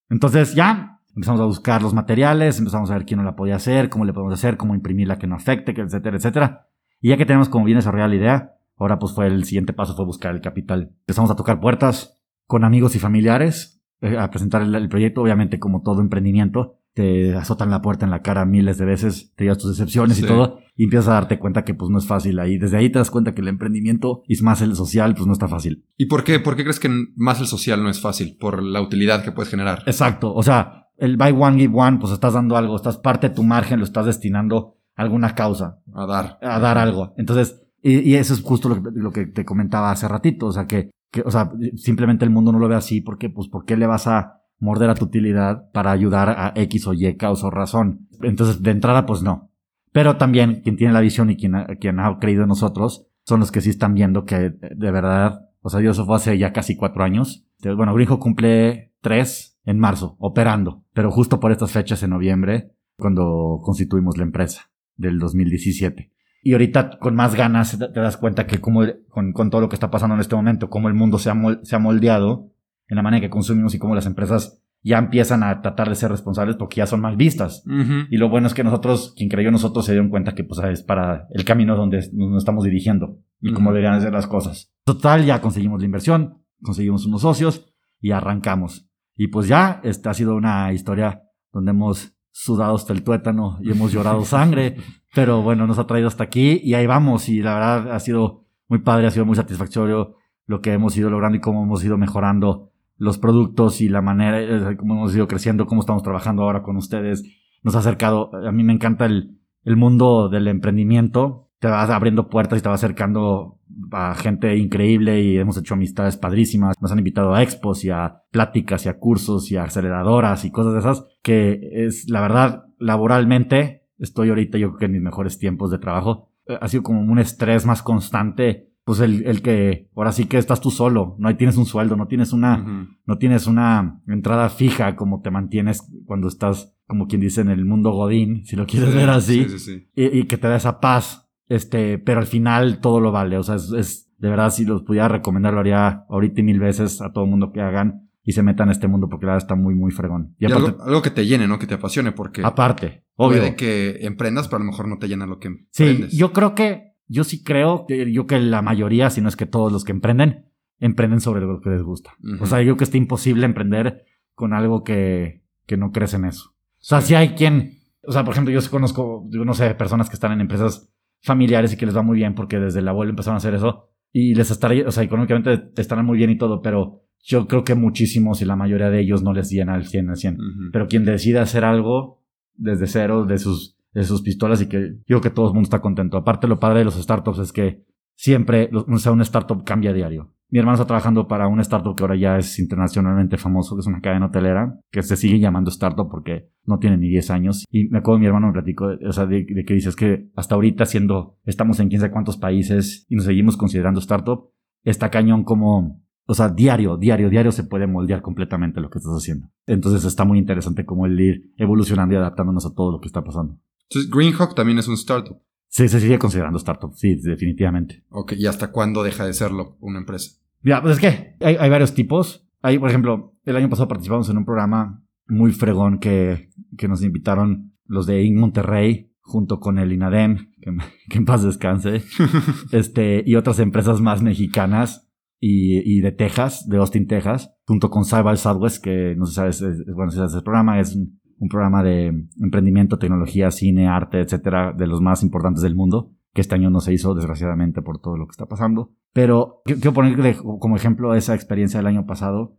Entonces 0.09 0.55
ya 0.55 0.99
empezamos 1.15 1.41
a 1.41 1.45
buscar 1.45 1.81
los 1.81 1.93
materiales, 1.93 2.57
empezamos 2.59 2.89
a 2.89 2.93
ver 2.93 3.05
quién 3.05 3.17
no 3.19 3.25
la 3.25 3.35
podía 3.35 3.57
hacer, 3.57 3.89
cómo 3.89 4.05
le 4.05 4.13
podemos 4.13 4.33
hacer, 4.33 4.55
cómo 4.55 4.73
imprimirla 4.73 5.17
que 5.17 5.27
no 5.27 5.35
afecte, 5.35 5.73
etcétera, 5.79 6.15
etcétera. 6.15 6.67
Y 7.01 7.09
ya 7.09 7.17
que 7.17 7.25
tenemos 7.25 7.49
como 7.49 7.65
bien 7.65 7.77
desarrollada 7.77 8.07
la 8.07 8.15
idea, 8.15 8.51
ahora 8.77 8.99
pues 8.99 9.13
fue 9.13 9.27
el 9.27 9.43
siguiente 9.43 9.73
paso 9.73 9.95
fue 9.97 10.05
buscar 10.05 10.33
el 10.33 10.39
capital. 10.41 10.91
Empezamos 11.01 11.29
a 11.29 11.35
tocar 11.35 11.59
puertas 11.59 12.17
con 12.47 12.63
amigos 12.63 12.95
y 12.95 12.99
familiares, 12.99 13.83
eh, 13.99 14.17
a 14.17 14.29
presentar 14.29 14.61
el, 14.61 14.73
el 14.73 14.87
proyecto, 14.87 15.21
obviamente 15.21 15.59
como 15.59 15.81
todo 15.81 15.99
emprendimiento, 16.01 16.77
te 16.93 17.35
azotan 17.35 17.69
la 17.69 17.81
puerta 17.81 18.05
en 18.05 18.11
la 18.11 18.21
cara 18.21 18.45
miles 18.45 18.77
de 18.77 18.85
veces, 18.85 19.33
te 19.35 19.43
llevas 19.43 19.57
tus 19.59 19.77
decepciones 19.77 20.17
Sí. 20.17 20.23
y 20.23 20.27
todo, 20.27 20.59
y 20.81 20.85
empiezas 20.85 21.09
a 21.09 21.13
darte 21.13 21.37
cuenta 21.37 21.63
que 21.63 21.75
pues 21.75 21.91
no 21.91 21.99
es 21.99 22.07
fácil 22.07 22.39
ahí. 22.39 22.57
Desde 22.57 22.75
ahí 22.75 22.89
te 22.89 22.97
das 22.97 23.11
cuenta 23.11 23.35
que 23.35 23.41
el 23.41 23.49
emprendimiento 23.49 24.23
y 24.27 24.35
más 24.41 24.63
el 24.63 24.75
social 24.75 25.13
pues 25.13 25.27
no 25.27 25.33
está 25.33 25.47
fácil. 25.47 25.85
¿Y 25.95 26.07
por 26.07 26.23
qué? 26.23 26.39
¿Por 26.39 26.55
qué 26.55 26.63
crees 26.63 26.79
que 26.79 26.89
más 27.15 27.39
el 27.39 27.45
social 27.45 27.83
no 27.83 27.89
es 27.91 28.01
fácil? 28.01 28.35
Por 28.39 28.63
la 28.63 28.81
utilidad 28.81 29.23
que 29.23 29.31
puedes 29.31 29.51
generar. 29.51 29.83
Exacto, 29.85 30.33
o 30.33 30.41
sea, 30.41 30.87
el 30.97 31.17
buy 31.17 31.35
one, 31.37 31.59
give 31.59 31.79
one, 31.79 31.99
pues 31.99 32.11
estás 32.11 32.33
dando 32.33 32.57
algo, 32.57 32.75
estás 32.75 32.97
parte 32.97 33.29
de 33.29 33.35
tu 33.35 33.43
margen, 33.43 33.77
lo 33.77 33.85
estás 33.85 34.07
destinando 34.07 34.79
a 34.95 35.03
alguna 35.03 35.35
causa, 35.35 35.77
A 35.93 36.07
dar. 36.07 36.39
a 36.41 36.59
dar 36.59 36.79
algo. 36.79 37.13
Entonces, 37.15 37.61
y, 37.83 37.99
y 37.99 38.15
eso 38.15 38.33
es 38.33 38.41
justo 38.41 38.67
lo 38.67 38.81
que, 38.81 38.89
lo 38.91 39.11
que 39.11 39.27
te 39.27 39.45
comentaba 39.45 39.91
hace 39.91 40.07
ratito, 40.07 40.47
o 40.47 40.51
sea, 40.51 40.65
que, 40.65 40.89
que, 41.11 41.21
o 41.21 41.29
sea, 41.29 41.51
simplemente 41.75 42.25
el 42.25 42.31
mundo 42.31 42.51
no 42.51 42.57
lo 42.57 42.67
ve 42.67 42.75
así, 42.75 43.01
porque, 43.01 43.29
pues, 43.29 43.49
¿por 43.49 43.65
qué 43.65 43.77
le 43.77 43.85
vas 43.85 44.07
a 44.07 44.41
morder 44.57 44.89
a 44.89 44.95
tu 44.95 45.05
utilidad 45.05 45.69
para 45.73 45.91
ayudar 45.91 46.31
a 46.31 46.53
X 46.55 46.87
o 46.87 46.93
Y 46.95 47.17
causa 47.17 47.45
o 47.45 47.51
razón? 47.51 48.07
Entonces, 48.23 48.63
de 48.63 48.71
entrada, 48.71 49.05
pues 49.05 49.21
no. 49.21 49.50
Pero 49.91 50.17
también 50.17 50.61
quien 50.61 50.77
tiene 50.77 50.93
la 50.93 51.01
visión 51.01 51.29
y 51.29 51.37
quien 51.37 51.55
ha, 51.55 52.19
creído 52.19 52.43
en 52.43 52.49
nosotros 52.49 53.07
son 53.23 53.39
los 53.39 53.51
que 53.51 53.61
sí 53.61 53.69
están 53.69 53.93
viendo 53.93 54.25
que 54.25 54.49
de 54.49 54.91
verdad, 54.91 55.49
o 55.61 55.69
sea, 55.69 55.81
eso 55.81 56.05
fue 56.05 56.15
hace 56.15 56.37
ya 56.37 56.53
casi 56.53 56.75
cuatro 56.75 57.03
años. 57.03 57.45
Bueno, 57.61 57.93
Grinjo 57.93 58.19
cumple 58.19 58.93
tres 59.01 59.59
en 59.65 59.79
marzo, 59.79 60.15
operando, 60.19 60.83
pero 60.93 61.11
justo 61.11 61.39
por 61.39 61.51
estas 61.51 61.71
fechas 61.71 62.01
en 62.03 62.11
noviembre, 62.11 62.71
cuando 62.97 63.59
constituimos 63.63 64.17
la 64.17 64.23
empresa 64.23 64.71
del 64.95 65.19
2017. 65.19 66.11
Y 66.43 66.53
ahorita 66.53 66.97
con 66.99 67.15
más 67.15 67.35
ganas 67.35 67.77
te 67.77 67.99
das 67.99 68.17
cuenta 68.17 68.47
que 68.47 68.59
como 68.59 68.81
con, 69.09 69.33
todo 69.49 69.61
lo 69.61 69.69
que 69.69 69.75
está 69.75 69.91
pasando 69.91 70.15
en 70.15 70.21
este 70.21 70.35
momento, 70.35 70.69
cómo 70.69 70.87
el 70.87 70.95
mundo 70.95 71.19
se 71.19 71.29
ha, 71.29 71.35
se 71.61 71.75
ha 71.75 71.79
moldeado 71.79 72.49
en 72.87 72.95
la 72.95 73.03
manera 73.03 73.21
que 73.21 73.29
consumimos 73.29 73.75
y 73.75 73.79
cómo 73.79 73.93
las 73.93 74.05
empresas 74.05 74.60
ya 74.83 74.97
empiezan 74.97 75.43
a 75.43 75.61
tratar 75.61 75.89
de 75.89 75.95
ser 75.95 76.09
responsables 76.09 76.55
porque 76.55 76.77
ya 76.77 76.87
son 76.87 77.01
mal 77.01 77.15
vistas. 77.15 77.63
Y 78.09 78.17
lo 78.17 78.29
bueno 78.29 78.47
es 78.47 78.53
que 78.53 78.63
nosotros, 78.63 79.13
quien 79.15 79.29
creyó 79.29 79.51
nosotros, 79.51 79.85
se 79.85 79.91
dieron 79.91 80.09
cuenta 80.09 80.33
que 80.33 80.43
pues, 80.43 80.59
es 80.63 80.81
para 80.81 81.27
el 81.31 81.45
camino 81.45 81.75
donde 81.75 82.01
nos 82.13 82.37
estamos 82.37 82.63
dirigiendo 82.63 83.19
y 83.39 83.53
cómo 83.53 83.69
Ujú. 83.69 83.75
deberían 83.75 84.01
ser 84.01 84.13
las 84.13 84.27
cosas. 84.27 84.73
Total, 84.83 85.23
ya 85.23 85.39
conseguimos 85.41 85.79
la 85.79 85.85
inversión, 85.85 86.43
conseguimos 86.61 87.05
unos 87.05 87.21
socios 87.21 87.71
y 87.99 88.11
arrancamos. 88.11 88.87
Y 89.15 89.27
pues 89.27 89.47
ya, 89.47 89.81
esta 89.83 90.09
ha 90.09 90.13
sido 90.15 90.35
una 90.35 90.73
historia 90.73 91.21
donde 91.51 91.71
hemos 91.71 92.15
sudado 92.31 92.75
hasta 92.75 92.93
el 92.93 93.03
tuétano 93.03 93.59
y 93.61 93.71
hemos 93.71 93.91
llorado 93.91 94.25
sangre, 94.25 94.77
pero 95.13 95.43
bueno, 95.43 95.67
nos 95.67 95.77
ha 95.77 95.85
traído 95.85 96.07
hasta 96.07 96.23
aquí 96.23 96.59
y 96.63 96.73
ahí 96.73 96.87
vamos. 96.87 97.29
Y 97.29 97.41
la 97.41 97.53
verdad 97.53 97.91
ha 97.93 97.99
sido 97.99 98.45
muy 98.67 98.79
padre, 98.79 99.05
ha 99.05 99.11
sido 99.11 99.25
muy 99.25 99.35
satisfactorio 99.35 100.15
lo 100.47 100.59
que 100.61 100.73
hemos 100.73 100.97
ido 100.97 101.09
logrando 101.09 101.37
y 101.37 101.41
cómo 101.41 101.63
hemos 101.63 101.83
ido 101.83 101.97
mejorando 101.97 102.70
los 103.01 103.17
productos 103.17 103.81
y 103.81 103.89
la 103.89 104.03
manera, 104.03 104.39
eh, 104.39 104.77
cómo 104.77 104.93
hemos 104.93 105.15
ido 105.15 105.27
creciendo, 105.27 105.65
cómo 105.65 105.81
estamos 105.81 106.03
trabajando 106.03 106.43
ahora 106.43 106.61
con 106.61 106.77
ustedes. 106.77 107.23
Nos 107.63 107.75
ha 107.75 107.79
acercado, 107.79 108.29
a 108.35 108.51
mí 108.51 108.63
me 108.63 108.73
encanta 108.73 109.07
el, 109.07 109.39
el 109.63 109.75
mundo 109.75 110.29
del 110.29 110.47
emprendimiento, 110.47 111.49
te 111.57 111.67
vas 111.67 111.89
abriendo 111.89 112.29
puertas 112.29 112.59
y 112.59 112.61
te 112.61 112.69
va 112.69 112.75
acercando 112.75 113.59
a 113.91 114.13
gente 114.13 114.55
increíble 114.55 115.19
y 115.19 115.39
hemos 115.39 115.57
hecho 115.57 115.73
amistades 115.73 116.15
padrísimas. 116.15 116.75
Nos 116.79 116.91
han 116.91 116.99
invitado 116.99 117.33
a 117.33 117.41
expos 117.41 117.83
y 117.83 117.89
a 117.89 118.21
pláticas 118.29 118.85
y 118.85 118.89
a 118.89 118.99
cursos 118.99 119.51
y 119.51 119.57
a 119.57 119.63
aceleradoras 119.63 120.45
y 120.45 120.51
cosas 120.51 120.73
de 120.73 120.79
esas 120.79 121.07
que 121.23 121.59
es 121.73 122.07
la 122.07 122.21
verdad 122.21 122.65
laboralmente 122.77 123.87
estoy 123.97 124.29
ahorita 124.29 124.59
yo 124.59 124.69
creo 124.69 124.77
que 124.77 124.85
en 124.85 124.91
mis 124.91 125.01
mejores 125.01 125.39
tiempos 125.39 125.71
de 125.71 125.79
trabajo. 125.79 126.29
Ha 126.47 126.67
sido 126.67 126.83
como 126.83 127.01
un 127.01 127.17
estrés 127.17 127.65
más 127.65 127.81
constante 127.81 128.70
pues 128.83 128.99
el, 128.99 129.25
el, 129.25 129.41
que 129.41 129.89
ahora 129.95 130.11
sí 130.11 130.25
que 130.25 130.37
estás 130.37 130.61
tú 130.61 130.71
solo, 130.71 131.15
no 131.19 131.35
tienes 131.35 131.57
un 131.57 131.65
sueldo, 131.65 131.95
no 131.95 132.07
tienes 132.07 132.33
una, 132.33 132.89
no 133.05 133.17
tienes 133.17 133.47
una 133.47 134.01
entrada 134.07 134.49
fija 134.49 134.95
como 134.95 135.21
te 135.21 135.31
mantienes 135.31 135.87
cuando 136.05 136.27
estás, 136.27 136.75
como 136.87 137.07
quien 137.07 137.21
dice, 137.21 137.41
en 137.41 137.49
el 137.49 137.65
mundo 137.65 137.91
godín, 137.91 138.45
si 138.45 138.55
lo 138.55 138.65
quieres 138.65 138.93
ver 138.93 139.09
así, 139.09 139.45
sí, 139.49 139.59
sí, 139.59 139.89
y, 139.95 140.19
y, 140.19 140.23
que 140.25 140.37
te 140.37 140.47
da 140.47 140.55
esa 140.55 140.79
paz, 140.79 141.29
este, 141.47 141.99
pero 141.99 142.19
al 142.19 142.27
final 142.27 142.79
todo 142.79 142.99
lo 142.99 143.11
vale, 143.11 143.37
o 143.37 143.43
sea, 143.43 143.55
es, 143.55 143.71
es 143.71 144.11
de 144.17 144.29
verdad 144.29 144.51
si 144.51 144.65
los 144.65 144.83
pudiera 144.83 145.07
recomendar 145.07 145.53
lo 145.53 145.59
haría 145.59 146.05
ahorita 146.09 146.41
y 146.41 146.43
mil 146.43 146.59
veces 146.59 147.01
a 147.01 147.11
todo 147.11 147.25
mundo 147.25 147.51
que 147.51 147.61
hagan 147.61 148.09
y 148.23 148.33
se 148.33 148.43
metan 148.43 148.67
en 148.67 148.73
este 148.73 148.87
mundo 148.87 149.09
porque 149.09 149.25
la 149.25 149.33
verdad 149.33 149.45
está 149.45 149.55
muy, 149.55 149.73
muy 149.73 149.91
fregón. 149.91 150.35
Y, 150.37 150.45
aparte, 150.45 150.75
algo, 150.85 151.01
que 151.01 151.09
te 151.09 151.25
llene, 151.25 151.47
¿no? 151.47 151.57
Que 151.57 151.65
te 151.65 151.73
apasione 151.73 152.11
porque... 152.11 152.43
Aparte, 152.45 153.03
obvio. 153.15 153.39
Puede 153.39 153.55
que 153.55 153.97
emprendas, 154.01 154.47
pero 154.47 154.57
a 154.57 154.65
lo 154.65 154.71
mejor 154.71 154.87
no 154.87 154.99
te 154.99 155.07
llena 155.07 155.25
lo 155.25 155.39
que 155.39 155.47
emprendes. 155.47 156.11
Sí, 156.11 156.17
yo 156.17 156.31
creo 156.31 156.53
que 156.53 156.90
yo 157.11 157.25
sí 157.25 157.43
creo 157.43 157.85
que 157.87 158.11
yo 158.11 158.25
que 158.25 158.39
la 158.39 158.61
mayoría, 158.61 159.09
si 159.09 159.19
no 159.19 159.27
es 159.27 159.35
que 159.35 159.45
todos 159.45 159.71
los 159.71 159.83
que 159.83 159.91
emprenden, 159.91 160.45
emprenden 160.79 161.19
sobre 161.19 161.41
lo 161.41 161.59
que 161.59 161.69
les 161.69 161.83
gusta. 161.83 162.13
O 162.39 162.45
sea, 162.45 162.59
yo 162.59 162.65
creo 162.65 162.77
que 162.77 162.83
está 162.85 162.97
imposible 162.97 163.45
emprender 163.45 164.05
con 164.33 164.53
algo 164.53 164.83
que, 164.83 165.43
que 165.65 165.75
no 165.75 165.91
crees 165.91 166.13
en 166.13 166.25
eso. 166.25 166.51
O 166.53 166.83
sea, 166.83 167.01
si 167.01 167.13
hay 167.13 167.35
quien, 167.35 167.79
o 168.03 168.13
sea, 168.13 168.23
por 168.23 168.33
ejemplo, 168.33 168.53
yo 168.53 168.71
conozco, 168.71 169.27
yo 169.29 169.43
no 169.43 169.53
sé, 169.53 169.75
personas 169.75 170.09
que 170.09 170.15
están 170.15 170.31
en 170.31 170.39
empresas 170.39 170.89
familiares 171.21 171.73
y 171.73 171.77
que 171.77 171.85
les 171.85 171.95
va 171.95 172.01
muy 172.01 172.15
bien 172.15 172.33
porque 172.33 172.59
desde 172.59 172.79
el 172.79 172.87
abuelo 172.87 173.09
empezaron 173.09 173.35
a 173.35 173.37
hacer 173.37 173.55
eso 173.55 173.89
y 174.13 174.33
les 174.33 174.49
estaría, 174.49 174.87
o 174.87 174.91
sea, 174.91 175.03
económicamente 175.03 175.69
estarán 175.79 176.05
muy 176.05 176.17
bien 176.17 176.29
y 176.29 176.37
todo, 176.37 176.61
pero 176.61 177.01
yo 177.19 177.45
creo 177.45 177.65
que 177.65 177.75
muchísimos 177.75 178.41
y 178.41 178.45
la 178.45 178.55
mayoría 178.55 178.89
de 178.89 179.01
ellos 179.01 179.21
no 179.21 179.33
les 179.33 179.49
llena 179.49 179.73
al 179.73 179.85
100 179.85 180.09
al 180.09 180.17
100. 180.17 180.37
Pero 180.71 180.87
quien 180.87 181.03
decide 181.03 181.39
hacer 181.39 181.65
algo 181.65 182.23
desde 182.55 182.87
cero, 182.87 183.25
de 183.25 183.37
sus 183.37 183.77
de 183.93 184.03
sus 184.03 184.21
pistolas 184.21 184.61
y 184.61 184.67
que 184.67 184.95
yo 185.05 185.21
que 185.21 185.29
todo 185.29 185.47
el 185.47 185.53
mundo 185.53 185.67
está 185.67 185.81
contento. 185.81 186.17
Aparte, 186.17 186.47
lo 186.47 186.59
padre 186.59 186.79
de 186.79 186.85
los 186.85 186.95
startups 186.95 187.39
es 187.39 187.51
que 187.51 187.83
siempre, 188.15 188.69
o 188.73 188.97
sea, 188.97 189.11
un 189.11 189.21
startup 189.21 189.63
cambia 189.63 189.91
a 189.91 189.93
diario. 189.93 190.33
Mi 190.49 190.59
hermano 190.59 190.75
está 190.75 190.85
trabajando 190.85 191.27
para 191.27 191.47
un 191.47 191.61
startup 191.61 191.95
que 191.95 192.03
ahora 192.03 192.17
ya 192.17 192.37
es 192.37 192.59
internacionalmente 192.59 193.37
famoso, 193.37 193.75
que 193.75 193.79
es 193.79 193.87
una 193.87 194.01
cadena 194.01 194.25
hotelera, 194.25 194.79
que 194.91 195.01
se 195.01 195.15
sigue 195.15 195.39
llamando 195.39 195.69
startup 195.69 196.09
porque 196.09 196.49
no 196.65 196.77
tiene 196.77 196.97
ni 196.97 197.07
10 197.07 197.31
años. 197.31 197.65
Y 197.71 197.87
me 197.87 197.99
acuerdo 197.99 198.19
mi 198.19 198.25
hermano 198.25 198.47
me 198.47 198.53
platicó, 198.53 198.89
o 199.07 199.11
sea, 199.13 199.25
de, 199.25 199.45
que 199.45 199.73
dices 199.73 199.95
que 199.95 200.29
hasta 200.35 200.55
ahorita 200.55 200.85
siendo, 200.85 201.37
estamos 201.45 201.79
en 201.79 201.87
quién 201.87 202.01
sabe 202.01 202.11
cuántos 202.11 202.37
países 202.37 203.05
y 203.07 203.15
nos 203.15 203.25
seguimos 203.25 203.55
considerando 203.55 204.01
startup, 204.01 204.49
está 204.83 205.09
cañón 205.09 205.45
como 205.45 206.01
o 206.27 206.33
sea, 206.33 206.49
diario, 206.49 206.97
diario, 206.97 207.29
diario 207.29 207.51
se 207.51 207.63
puede 207.63 207.87
moldear 207.87 208.21
completamente 208.21 208.79
lo 208.79 208.89
que 208.89 208.99
estás 208.99 209.13
haciendo. 209.13 209.49
Entonces 209.65 210.05
está 210.05 210.23
muy 210.23 210.37
interesante 210.37 210.85
como 210.85 211.05
el 211.05 211.19
ir 211.19 211.51
evolucionando 211.57 212.13
y 212.13 212.17
adaptándonos 212.17 212.65
a 212.65 212.73
todo 212.73 212.91
lo 212.91 213.01
que 213.01 213.07
está 213.07 213.23
pasando. 213.23 213.57
Entonces, 213.91 214.09
Greenhawk 214.09 214.55
también 214.55 214.79
es 214.79 214.87
un 214.87 214.93
startup. 214.93 215.37
Sí, 215.67 215.89
se 215.89 215.99
sigue 215.99 216.17
considerando 216.17 216.57
startup, 216.57 216.93
sí, 216.95 217.15
definitivamente. 217.15 218.05
Ok, 218.09 218.33
¿y 218.37 218.45
hasta 218.45 218.71
cuándo 218.71 219.03
deja 219.03 219.25
de 219.25 219.33
serlo 219.33 219.77
una 219.81 219.99
empresa? 219.99 220.37
Ya, 220.63 220.81
pues 220.81 220.95
es 220.95 220.99
que 221.01 221.35
hay, 221.45 221.55
hay 221.55 221.69
varios 221.69 221.93
tipos. 221.93 222.47
Hay, 222.61 222.79
por 222.79 222.89
ejemplo, 222.89 223.35
el 223.43 223.55
año 223.57 223.69
pasado 223.69 223.89
participamos 223.89 224.29
en 224.29 224.37
un 224.37 224.45
programa 224.45 225.03
muy 225.27 225.51
fregón 225.51 225.99
que, 225.99 226.49
que 226.77 226.87
nos 226.87 227.03
invitaron 227.03 227.73
los 227.85 228.05
de 228.05 228.23
IN 228.23 228.39
Monterrey 228.39 229.11
junto 229.19 229.59
con 229.59 229.77
el 229.77 229.91
INADEM, 229.91 230.51
que, 230.61 230.71
que 231.09 231.17
en 231.17 231.25
paz 231.25 231.43
descanse, 231.43 232.03
este, 232.71 233.23
y 233.25 233.35
otras 233.35 233.59
empresas 233.59 233.99
más 234.01 234.21
mexicanas 234.21 235.09
y, 235.39 235.79
y, 235.79 236.01
de 236.01 236.11
Texas, 236.11 236.67
de 236.67 236.77
Austin, 236.77 237.07
Texas, 237.07 237.53
junto 237.65 237.89
con 237.89 238.05
Cyber 238.05 238.37
Southwest, 238.37 238.83
que 238.83 239.15
no 239.17 239.25
sé 239.25 239.31
si 239.31 239.35
sabes, 239.35 239.61
es, 239.61 239.85
bueno, 239.93 240.11
si 240.11 240.17
sabes 240.17 240.33
el 240.33 240.43
programa, 240.43 240.79
es 240.79 240.95
un 240.95 241.20
programa 241.49 241.83
de 241.83 242.27
emprendimiento, 242.39 242.99
tecnología, 242.99 243.51
cine, 243.51 243.87
arte, 243.87 244.19
etcétera, 244.19 244.73
de 244.73 244.87
los 244.87 245.01
más 245.01 245.23
importantes 245.23 245.63
del 245.63 245.75
mundo, 245.75 246.11
que 246.33 246.41
este 246.41 246.55
año 246.55 246.69
no 246.69 246.79
se 246.79 246.93
hizo, 246.93 247.13
desgraciadamente, 247.13 247.81
por 247.81 247.99
todo 247.99 248.17
lo 248.17 248.27
que 248.27 248.31
está 248.31 248.45
pasando. 248.45 248.93
Pero 249.13 249.61
quiero 249.65 249.93
poner 249.93 250.37
como 250.37 250.75
ejemplo 250.75 251.13
esa 251.15 251.35
experiencia 251.35 251.79
del 251.79 251.87
año 251.87 252.05
pasado, 252.05 252.57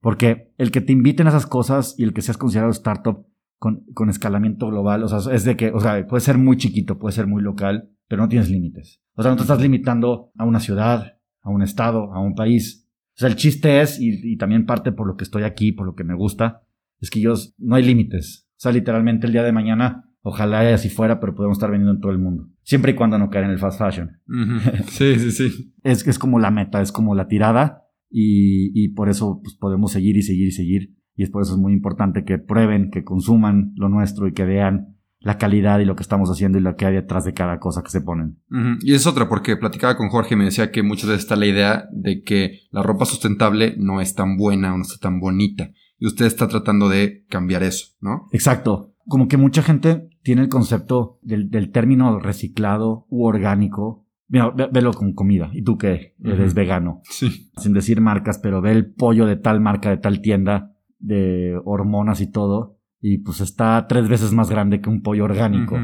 porque 0.00 0.52
el 0.56 0.70
que 0.70 0.80
te 0.80 0.92
inviten 0.92 1.26
a 1.26 1.30
esas 1.30 1.46
cosas 1.46 1.94
y 1.98 2.04
el 2.04 2.14
que 2.14 2.22
seas 2.22 2.38
considerado 2.38 2.70
startup 2.72 3.26
con, 3.58 3.84
con 3.92 4.08
escalamiento 4.08 4.68
global, 4.68 5.02
o 5.04 5.08
sea, 5.08 5.34
es 5.34 5.44
de 5.44 5.56
que, 5.56 5.70
o 5.70 5.80
sea, 5.80 6.06
puede 6.06 6.22
ser 6.22 6.38
muy 6.38 6.56
chiquito, 6.56 6.98
puede 6.98 7.14
ser 7.14 7.26
muy 7.26 7.42
local, 7.42 7.90
pero 8.08 8.22
no 8.22 8.28
tienes 8.28 8.48
límites. 8.48 9.02
O 9.14 9.22
sea, 9.22 9.30
no 9.30 9.36
te 9.36 9.42
estás 9.42 9.60
limitando 9.60 10.32
a 10.38 10.44
una 10.44 10.60
ciudad, 10.60 11.18
a 11.42 11.50
un 11.50 11.62
estado, 11.62 12.14
a 12.14 12.20
un 12.20 12.34
país. 12.34 12.88
O 13.16 13.18
sea, 13.20 13.28
el 13.28 13.36
chiste 13.36 13.82
es, 13.82 14.00
y, 14.00 14.32
y 14.32 14.38
también 14.38 14.64
parte 14.64 14.92
por 14.92 15.06
lo 15.06 15.16
que 15.16 15.24
estoy 15.24 15.42
aquí, 15.42 15.72
por 15.72 15.84
lo 15.84 15.94
que 15.94 16.04
me 16.04 16.14
gusta, 16.14 16.62
es 17.00 17.10
que 17.10 17.20
yo, 17.20 17.34
no 17.58 17.76
hay 17.76 17.84
límites. 17.84 18.46
O 18.52 18.60
sea, 18.60 18.72
literalmente 18.72 19.26
el 19.26 19.32
día 19.32 19.42
de 19.42 19.52
mañana, 19.52 20.04
ojalá 20.22 20.74
así 20.74 20.90
fuera, 20.90 21.18
pero 21.18 21.34
podemos 21.34 21.56
estar 21.56 21.70
vendiendo 21.70 21.94
en 21.94 22.00
todo 22.00 22.12
el 22.12 22.18
mundo. 22.18 22.48
Siempre 22.62 22.92
y 22.92 22.94
cuando 22.94 23.18
no 23.18 23.30
caer 23.30 23.46
en 23.46 23.52
el 23.52 23.58
fast 23.58 23.78
fashion. 23.78 24.20
Sí, 24.88 25.18
sí, 25.18 25.30
sí. 25.30 25.72
es, 25.82 26.06
es 26.06 26.18
como 26.18 26.38
la 26.38 26.50
meta, 26.50 26.82
es 26.82 26.92
como 26.92 27.14
la 27.14 27.26
tirada 27.26 27.84
y, 28.10 28.70
y 28.74 28.88
por 28.90 29.08
eso 29.08 29.40
pues, 29.42 29.54
podemos 29.54 29.92
seguir 29.92 30.16
y 30.16 30.22
seguir 30.22 30.48
y 30.48 30.52
seguir. 30.52 30.94
Y 31.16 31.22
es 31.22 31.30
por 31.30 31.42
eso 31.42 31.54
es 31.54 31.58
muy 31.58 31.72
importante 31.72 32.24
que 32.24 32.38
prueben, 32.38 32.90
que 32.90 33.04
consuman 33.04 33.72
lo 33.76 33.88
nuestro 33.88 34.26
y 34.28 34.32
que 34.32 34.44
vean 34.44 34.96
la 35.20 35.36
calidad 35.36 35.80
y 35.80 35.84
lo 35.84 35.96
que 35.96 36.02
estamos 36.02 36.30
haciendo 36.30 36.58
y 36.58 36.62
lo 36.62 36.76
que 36.76 36.86
hay 36.86 36.94
detrás 36.94 37.24
de 37.24 37.34
cada 37.34 37.58
cosa 37.58 37.82
que 37.82 37.90
se 37.90 38.00
ponen. 38.00 38.38
Y 38.80 38.94
es 38.94 39.06
otra, 39.06 39.28
porque 39.28 39.56
platicaba 39.56 39.96
con 39.96 40.08
Jorge 40.08 40.34
y 40.34 40.38
me 40.38 40.44
decía 40.44 40.70
que 40.70 40.82
muchas 40.82 41.10
veces 41.10 41.24
está 41.24 41.36
la 41.36 41.46
idea 41.46 41.88
de 41.92 42.22
que 42.22 42.60
la 42.70 42.82
ropa 42.82 43.04
sustentable 43.04 43.74
no 43.76 44.00
es 44.00 44.14
tan 44.14 44.38
buena 44.38 44.72
o 44.72 44.78
no 44.78 44.82
está 44.82 44.98
tan 44.98 45.20
bonita 45.20 45.70
y 46.00 46.06
usted 46.06 46.24
está 46.24 46.48
tratando 46.48 46.88
de 46.88 47.26
cambiar 47.28 47.62
eso, 47.62 47.94
¿no? 48.00 48.26
Exacto. 48.32 48.94
Como 49.06 49.28
que 49.28 49.36
mucha 49.36 49.62
gente 49.62 50.08
tiene 50.22 50.42
el 50.42 50.48
concepto 50.48 51.18
del, 51.22 51.70
término 51.70 52.18
reciclado 52.18 53.06
u 53.10 53.26
orgánico. 53.26 54.06
Mira, 54.28 54.50
velo 54.50 54.92
con 54.92 55.12
comida. 55.12 55.50
¿Y 55.52 55.62
tú 55.62 55.76
qué? 55.76 56.14
Eres 56.24 56.54
vegano. 56.54 57.02
Sí. 57.04 57.50
Sin 57.56 57.74
decir 57.74 58.00
marcas, 58.00 58.38
pero 58.38 58.62
ve 58.62 58.72
el 58.72 58.92
pollo 58.92 59.26
de 59.26 59.36
tal 59.36 59.60
marca, 59.60 59.90
de 59.90 59.98
tal 59.98 60.22
tienda, 60.22 60.74
de 60.98 61.60
hormonas 61.64 62.20
y 62.22 62.30
todo. 62.30 62.78
Y 63.00 63.18
pues 63.18 63.40
está 63.40 63.86
tres 63.86 64.08
veces 64.08 64.32
más 64.32 64.48
grande 64.48 64.80
que 64.80 64.88
un 64.88 65.02
pollo 65.02 65.24
orgánico. 65.24 65.76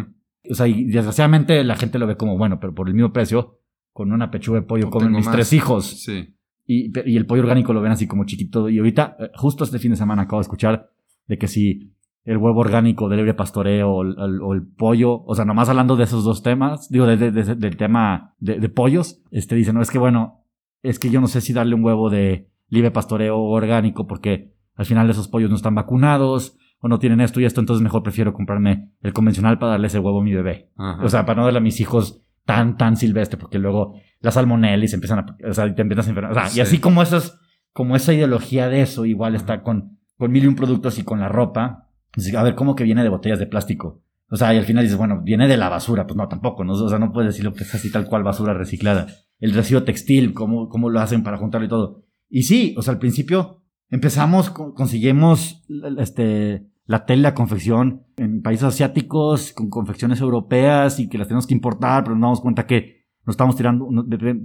O 0.48 0.54
sea, 0.54 0.66
y 0.66 0.84
desgraciadamente 0.84 1.62
la 1.64 1.76
gente 1.76 1.98
lo 1.98 2.06
ve 2.06 2.16
como, 2.16 2.38
bueno, 2.38 2.58
pero 2.58 2.74
por 2.74 2.88
el 2.88 2.94
mismo 2.94 3.12
precio, 3.12 3.60
con 3.92 4.12
una 4.12 4.30
pechuga 4.30 4.60
de 4.60 4.66
pollo 4.66 4.88
comen 4.88 5.12
mis 5.12 5.30
tres 5.30 5.52
hijos. 5.52 6.02
Sí. 6.04 6.35
Y, 6.66 6.90
y, 7.08 7.16
el 7.16 7.26
pollo 7.26 7.42
orgánico 7.42 7.72
lo 7.72 7.80
ven 7.80 7.92
así 7.92 8.06
como 8.06 8.24
chiquito. 8.24 8.68
Y 8.68 8.78
ahorita, 8.78 9.16
eh, 9.20 9.30
justo 9.34 9.64
este 9.64 9.78
fin 9.78 9.92
de 9.92 9.96
semana 9.96 10.22
acabo 10.22 10.40
de 10.40 10.46
escuchar 10.46 10.90
de 11.26 11.38
que 11.38 11.46
si 11.46 11.96
el 12.26 12.38
huevo 12.38 12.60
orgánico 12.60 13.08
del 13.08 13.18
libre 13.18 13.34
pastoreo 13.34 13.90
o 13.90 14.02
el, 14.02 14.40
o 14.42 14.52
el, 14.52 14.66
pollo, 14.66 15.22
o 15.24 15.34
sea, 15.34 15.44
nomás 15.44 15.68
hablando 15.68 15.94
de 15.96 16.04
esos 16.04 16.24
dos 16.24 16.42
temas, 16.42 16.88
digo, 16.90 17.06
de, 17.06 17.16
de, 17.16 17.54
del 17.54 17.76
tema 17.76 18.34
de, 18.40 18.68
pollos, 18.68 19.22
este 19.30 19.54
dice, 19.54 19.72
no, 19.72 19.80
es 19.80 19.90
que 19.90 19.98
bueno, 19.98 20.44
es 20.82 20.98
que 20.98 21.08
yo 21.08 21.20
no 21.20 21.28
sé 21.28 21.40
si 21.40 21.52
darle 21.52 21.76
un 21.76 21.84
huevo 21.84 22.10
de 22.10 22.50
libre 22.68 22.90
pastoreo 22.90 23.38
orgánico 23.38 24.08
porque 24.08 24.52
al 24.74 24.86
final 24.86 25.08
esos 25.08 25.28
pollos 25.28 25.50
no 25.50 25.56
están 25.56 25.76
vacunados 25.76 26.58
o 26.80 26.88
no 26.88 26.98
tienen 26.98 27.20
esto 27.20 27.40
y 27.40 27.44
esto, 27.44 27.60
entonces 27.60 27.82
mejor 27.82 28.02
prefiero 28.02 28.32
comprarme 28.32 28.90
el 29.02 29.12
convencional 29.12 29.58
para 29.58 29.72
darle 29.72 29.86
ese 29.86 30.00
huevo 30.00 30.20
a 30.20 30.24
mi 30.24 30.34
bebé. 30.34 30.70
O 31.02 31.08
sea, 31.08 31.24
para 31.24 31.38
no 31.38 31.44
darle 31.44 31.58
a 31.60 31.62
mis 31.62 31.80
hijos 31.80 32.22
tan, 32.44 32.76
tan 32.76 32.96
silvestre, 32.96 33.38
porque 33.38 33.58
luego 33.58 33.94
la 34.20 34.30
salmonella 34.30 34.84
y 34.84 34.88
se 34.88 34.96
empiezan 34.96 35.20
a, 35.20 35.36
o 35.48 35.54
sea, 35.54 35.72
te 35.74 35.82
empiezas 35.82 36.06
a 36.06 36.10
enfermar. 36.10 36.32
O 36.32 36.34
sea, 36.34 36.48
y 36.56 36.60
así 36.60 36.78
como 36.78 37.02
esas, 37.02 37.38
como 37.72 37.96
esa 37.96 38.12
ideología 38.12 38.68
de 38.68 38.82
eso, 38.82 39.04
igual 39.04 39.34
está 39.34 39.62
con, 39.62 39.98
con 40.16 40.30
mil 40.30 40.44
y 40.44 40.46
un 40.46 40.56
productos 40.56 40.98
y 40.98 41.02
con 41.02 41.20
la 41.20 41.28
ropa. 41.28 41.90
A 42.36 42.42
ver, 42.42 42.54
¿cómo 42.54 42.74
que 42.74 42.84
viene 42.84 43.02
de 43.02 43.08
botellas 43.08 43.38
de 43.38 43.46
plástico? 43.46 44.02
O 44.28 44.36
sea, 44.36 44.52
y 44.54 44.58
al 44.58 44.64
final 44.64 44.82
dices, 44.82 44.98
bueno, 44.98 45.20
viene 45.22 45.46
de 45.46 45.56
la 45.56 45.68
basura. 45.68 46.06
Pues 46.06 46.16
no, 46.16 46.26
tampoco, 46.28 46.64
¿no? 46.64 46.72
O 46.72 46.88
sea, 46.88 46.98
no 46.98 47.12
puedes 47.12 47.34
decir 47.34 47.44
lo 47.44 47.52
que 47.52 47.64
es 47.64 47.74
así 47.74 47.92
tal 47.92 48.06
cual 48.06 48.22
basura 48.22 48.54
reciclada. 48.54 49.06
El 49.38 49.52
residuo 49.52 49.84
textil, 49.84 50.32
cómo, 50.32 50.68
cómo 50.68 50.88
lo 50.90 51.00
hacen 51.00 51.22
para 51.22 51.36
juntarlo 51.36 51.66
y 51.66 51.70
todo. 51.70 52.04
Y 52.28 52.42
sí, 52.42 52.74
o 52.76 52.82
sea, 52.82 52.94
al 52.94 52.98
principio 52.98 53.62
empezamos, 53.88 54.50
conseguimos, 54.50 55.62
este, 55.98 56.66
la 56.86 57.04
tela, 57.04 57.22
la 57.22 57.34
confección 57.34 58.06
en 58.16 58.42
países 58.42 58.64
asiáticos 58.64 59.52
con 59.52 59.70
confecciones 59.70 60.20
europeas 60.20 60.98
y 60.98 61.08
que 61.08 61.18
las 61.18 61.28
tenemos 61.28 61.46
que 61.46 61.54
importar, 61.54 62.04
pero 62.04 62.16
nos 62.16 62.22
damos 62.22 62.40
cuenta 62.40 62.66
que 62.66 63.05
nos 63.26 63.34
estamos 63.34 63.56
tirando, 63.56 63.88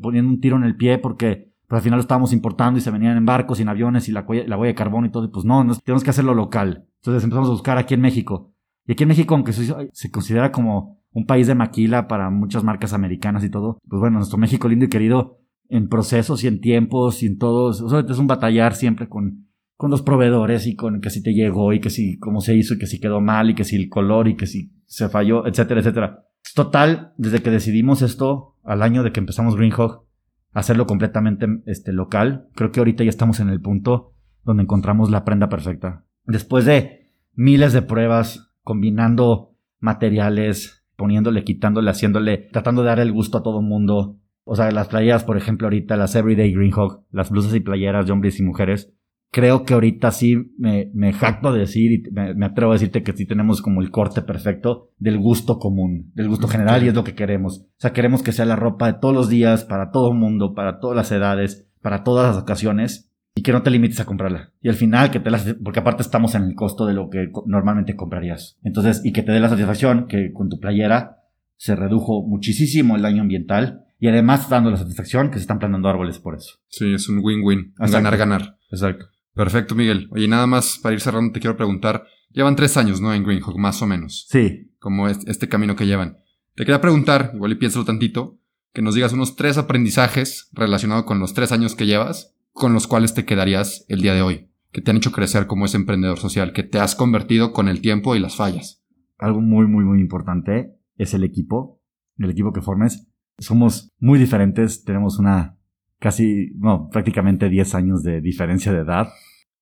poniendo 0.01 0.31
un 0.31 0.39
tiro 0.39 0.57
en 0.57 0.63
el 0.63 0.75
pie 0.75 0.97
porque 0.97 1.51
pero 1.71 1.77
al 1.77 1.83
final 1.83 1.97
lo 1.99 2.01
estábamos 2.01 2.33
importando 2.33 2.77
y 2.79 2.81
se 2.81 2.91
venían 2.91 3.15
en 3.15 3.25
barcos 3.25 3.59
y 3.59 3.61
en 3.61 3.69
aviones 3.69 4.09
y 4.09 4.11
la, 4.11 4.25
la 4.27 4.57
huella 4.57 4.73
de 4.73 4.75
carbón 4.75 5.05
y 5.05 5.09
todo, 5.09 5.23
y 5.23 5.29
pues 5.29 5.45
no, 5.45 5.65
tenemos 5.85 6.03
que 6.03 6.09
hacerlo 6.09 6.33
local. 6.33 6.85
Entonces 6.97 7.23
empezamos 7.23 7.47
a 7.47 7.53
buscar 7.53 7.77
aquí 7.77 7.93
en 7.93 8.01
México. 8.01 8.53
Y 8.85 8.91
aquí 8.91 9.03
en 9.03 9.07
México, 9.07 9.35
aunque 9.35 9.53
se, 9.53 10.11
considera 10.11 10.51
como 10.51 11.01
un 11.13 11.25
país 11.25 11.47
de 11.47 11.55
maquila 11.55 12.09
para 12.09 12.29
muchas 12.29 12.65
marcas 12.65 12.91
americanas 12.91 13.45
y 13.45 13.49
todo, 13.49 13.79
pues 13.87 14.01
bueno, 14.01 14.17
nuestro 14.17 14.37
México 14.37 14.67
lindo 14.67 14.83
y 14.83 14.89
querido 14.89 15.39
en 15.69 15.87
procesos 15.87 16.43
y 16.43 16.47
en 16.47 16.59
tiempos 16.59 17.23
y 17.23 17.27
en 17.27 17.37
todos, 17.37 17.81
es 17.81 18.17
un 18.17 18.27
batallar 18.27 18.75
siempre 18.75 19.07
con 19.07 19.47
con 19.81 19.89
los 19.89 20.03
proveedores 20.03 20.67
y 20.67 20.75
con 20.75 21.01
que 21.01 21.09
si 21.09 21.23
te 21.23 21.33
llegó 21.33 21.73
y 21.73 21.79
que 21.79 21.89
si 21.89 22.19
cómo 22.19 22.41
se 22.41 22.53
hizo 22.53 22.75
y 22.75 22.77
que 22.77 22.85
si 22.85 22.99
quedó 22.99 23.19
mal 23.19 23.49
y 23.49 23.55
que 23.55 23.63
si 23.63 23.77
el 23.77 23.89
color 23.89 24.27
y 24.27 24.35
que 24.35 24.45
si 24.45 24.71
se 24.85 25.09
falló, 25.09 25.47
etcétera, 25.47 25.79
etcétera. 25.79 26.27
Total, 26.53 27.13
desde 27.17 27.41
que 27.41 27.49
decidimos 27.49 28.01
esto 28.01 28.57
al 28.63 28.81
año 28.81 29.03
de 29.03 29.11
que 29.11 29.19
empezamos 29.19 29.55
Greenhawk, 29.55 30.05
hacerlo 30.51 30.85
completamente 30.85 31.47
este, 31.65 31.93
local. 31.93 32.49
Creo 32.55 32.71
que 32.71 32.79
ahorita 32.79 33.03
ya 33.03 33.09
estamos 33.09 33.39
en 33.39 33.49
el 33.49 33.61
punto 33.61 34.13
donde 34.43 34.63
encontramos 34.63 35.09
la 35.11 35.23
prenda 35.23 35.49
perfecta. 35.49 36.05
Después 36.25 36.65
de 36.65 37.11
miles 37.33 37.73
de 37.73 37.81
pruebas, 37.81 38.51
combinando 38.63 39.55
materiales, 39.79 40.85
poniéndole, 40.95 41.43
quitándole, 41.43 41.89
haciéndole, 41.89 42.49
tratando 42.51 42.81
de 42.81 42.89
dar 42.89 42.99
el 42.99 43.11
gusto 43.11 43.39
a 43.39 43.43
todo 43.43 43.61
mundo. 43.61 44.19
O 44.43 44.55
sea, 44.55 44.71
las 44.71 44.87
playeras, 44.87 45.23
por 45.23 45.37
ejemplo, 45.37 45.67
ahorita, 45.67 45.95
las 45.95 46.15
Everyday 46.15 46.53
Greenhawk, 46.53 47.05
las 47.11 47.29
blusas 47.29 47.55
y 47.55 47.59
playeras 47.59 48.05
de 48.05 48.11
hombres 48.11 48.39
y 48.39 48.43
mujeres, 48.43 48.93
creo 49.31 49.63
que 49.63 49.73
ahorita 49.73 50.11
sí 50.11 50.53
me, 50.57 50.91
me 50.93 51.13
jacto 51.13 51.53
de 51.53 51.61
decir 51.61 51.91
y 51.91 52.11
me, 52.11 52.45
atrevo 52.45 52.71
a 52.71 52.75
decirte 52.75 53.01
que 53.01 53.13
sí 53.13 53.25
tenemos 53.25 53.61
como 53.61 53.81
el 53.81 53.89
corte 53.89 54.21
perfecto 54.21 54.91
del 54.99 55.17
gusto 55.17 55.57
común, 55.57 56.11
del 56.13 56.27
gusto 56.27 56.47
general 56.47 56.83
y 56.83 56.89
es 56.89 56.93
lo 56.93 57.05
que 57.05 57.15
queremos. 57.15 57.59
O 57.61 57.79
sea, 57.79 57.93
queremos 57.93 58.23
que 58.23 58.33
sea 58.33 58.45
la 58.45 58.57
ropa 58.57 58.87
de 58.87 58.99
todos 58.99 59.15
los 59.15 59.29
días, 59.29 59.63
para 59.63 59.91
todo 59.91 60.11
el 60.11 60.17
mundo, 60.17 60.53
para 60.53 60.79
todas 60.79 60.97
las 60.97 61.11
edades, 61.11 61.65
para 61.81 62.03
todas 62.03 62.35
las 62.35 62.43
ocasiones 62.43 63.09
y 63.33 63.41
que 63.41 63.53
no 63.53 63.63
te 63.63 63.71
limites 63.71 64.01
a 64.01 64.05
comprarla. 64.05 64.51
Y 64.61 64.67
al 64.67 64.75
final 64.75 65.09
que 65.11 65.21
te 65.21 65.31
las, 65.31 65.55
porque 65.63 65.79
aparte 65.79 66.01
estamos 66.01 66.35
en 66.35 66.43
el 66.43 66.53
costo 66.53 66.85
de 66.85 66.93
lo 66.93 67.09
que 67.09 67.31
normalmente 67.45 67.95
comprarías. 67.95 68.59
Entonces, 68.63 69.01
y 69.05 69.13
que 69.13 69.23
te 69.23 69.31
dé 69.31 69.39
la 69.39 69.49
satisfacción 69.49 70.07
que 70.07 70.33
con 70.33 70.49
tu 70.49 70.59
playera 70.59 71.19
se 71.55 71.75
redujo 71.75 72.27
muchísimo 72.27 72.97
el 72.97 73.03
daño 73.03 73.21
ambiental 73.21 73.85
y 73.97 74.07
además 74.07 74.49
dando 74.49 74.71
la 74.71 74.77
satisfacción 74.77 75.29
que 75.29 75.35
se 75.35 75.41
están 75.41 75.59
plantando 75.59 75.87
árboles 75.87 76.19
por 76.19 76.35
eso. 76.35 76.59
Sí, 76.67 76.91
es 76.93 77.07
un 77.07 77.19
win-win, 77.23 77.73
ganar-ganar. 77.77 78.57
Exacto. 78.71 79.10
Perfecto, 79.33 79.75
Miguel. 79.75 80.07
Oye, 80.11 80.27
nada 80.27 80.47
más 80.47 80.79
para 80.81 80.93
ir 80.93 81.01
cerrando, 81.01 81.31
te 81.31 81.39
quiero 81.39 81.57
preguntar. 81.57 82.05
Llevan 82.31 82.55
tres 82.55 82.77
años, 82.77 83.01
¿no? 83.01 83.13
En 83.13 83.23
Greenhawk, 83.23 83.57
más 83.57 83.81
o 83.81 83.87
menos. 83.87 84.25
Sí. 84.29 84.71
Como 84.79 85.07
este, 85.07 85.47
camino 85.47 85.75
que 85.75 85.85
llevan. 85.85 86.17
Te 86.55 86.65
quería 86.65 86.81
preguntar, 86.81 87.31
igual 87.33 87.53
y 87.53 87.55
piénsalo 87.55 87.85
tantito, 87.85 88.39
que 88.73 88.81
nos 88.81 88.95
digas 88.95 89.13
unos 89.13 89.35
tres 89.35 89.57
aprendizajes 89.57 90.49
relacionados 90.53 91.05
con 91.05 91.19
los 91.19 91.33
tres 91.33 91.51
años 91.51 91.75
que 91.75 91.85
llevas, 91.85 92.35
con 92.51 92.73
los 92.73 92.87
cuales 92.87 93.13
te 93.13 93.25
quedarías 93.25 93.85
el 93.87 94.01
día 94.01 94.13
de 94.13 94.21
hoy, 94.21 94.49
que 94.71 94.81
te 94.81 94.91
han 94.91 94.97
hecho 94.97 95.11
crecer 95.11 95.47
como 95.47 95.65
ese 95.65 95.77
emprendedor 95.77 96.19
social, 96.19 96.53
que 96.53 96.63
te 96.63 96.79
has 96.79 96.95
convertido 96.95 97.53
con 97.53 97.67
el 97.67 97.81
tiempo 97.81 98.15
y 98.15 98.19
las 98.19 98.35
fallas. 98.35 98.83
Algo 99.17 99.41
muy, 99.41 99.67
muy, 99.67 99.85
muy 99.85 99.99
importante 99.99 100.75
es 100.97 101.13
el 101.13 101.23
equipo, 101.23 101.81
el 102.17 102.29
equipo 102.29 102.53
que 102.53 102.61
formes. 102.61 103.07
Somos 103.37 103.91
muy 103.99 104.19
diferentes, 104.19 104.83
tenemos 104.83 105.19
una 105.19 105.57
casi, 106.01 106.51
no, 106.57 106.89
prácticamente 106.89 107.47
10 107.47 107.75
años 107.75 108.03
de 108.03 108.21
diferencia 108.21 108.73
de 108.73 108.79
edad. 108.79 109.09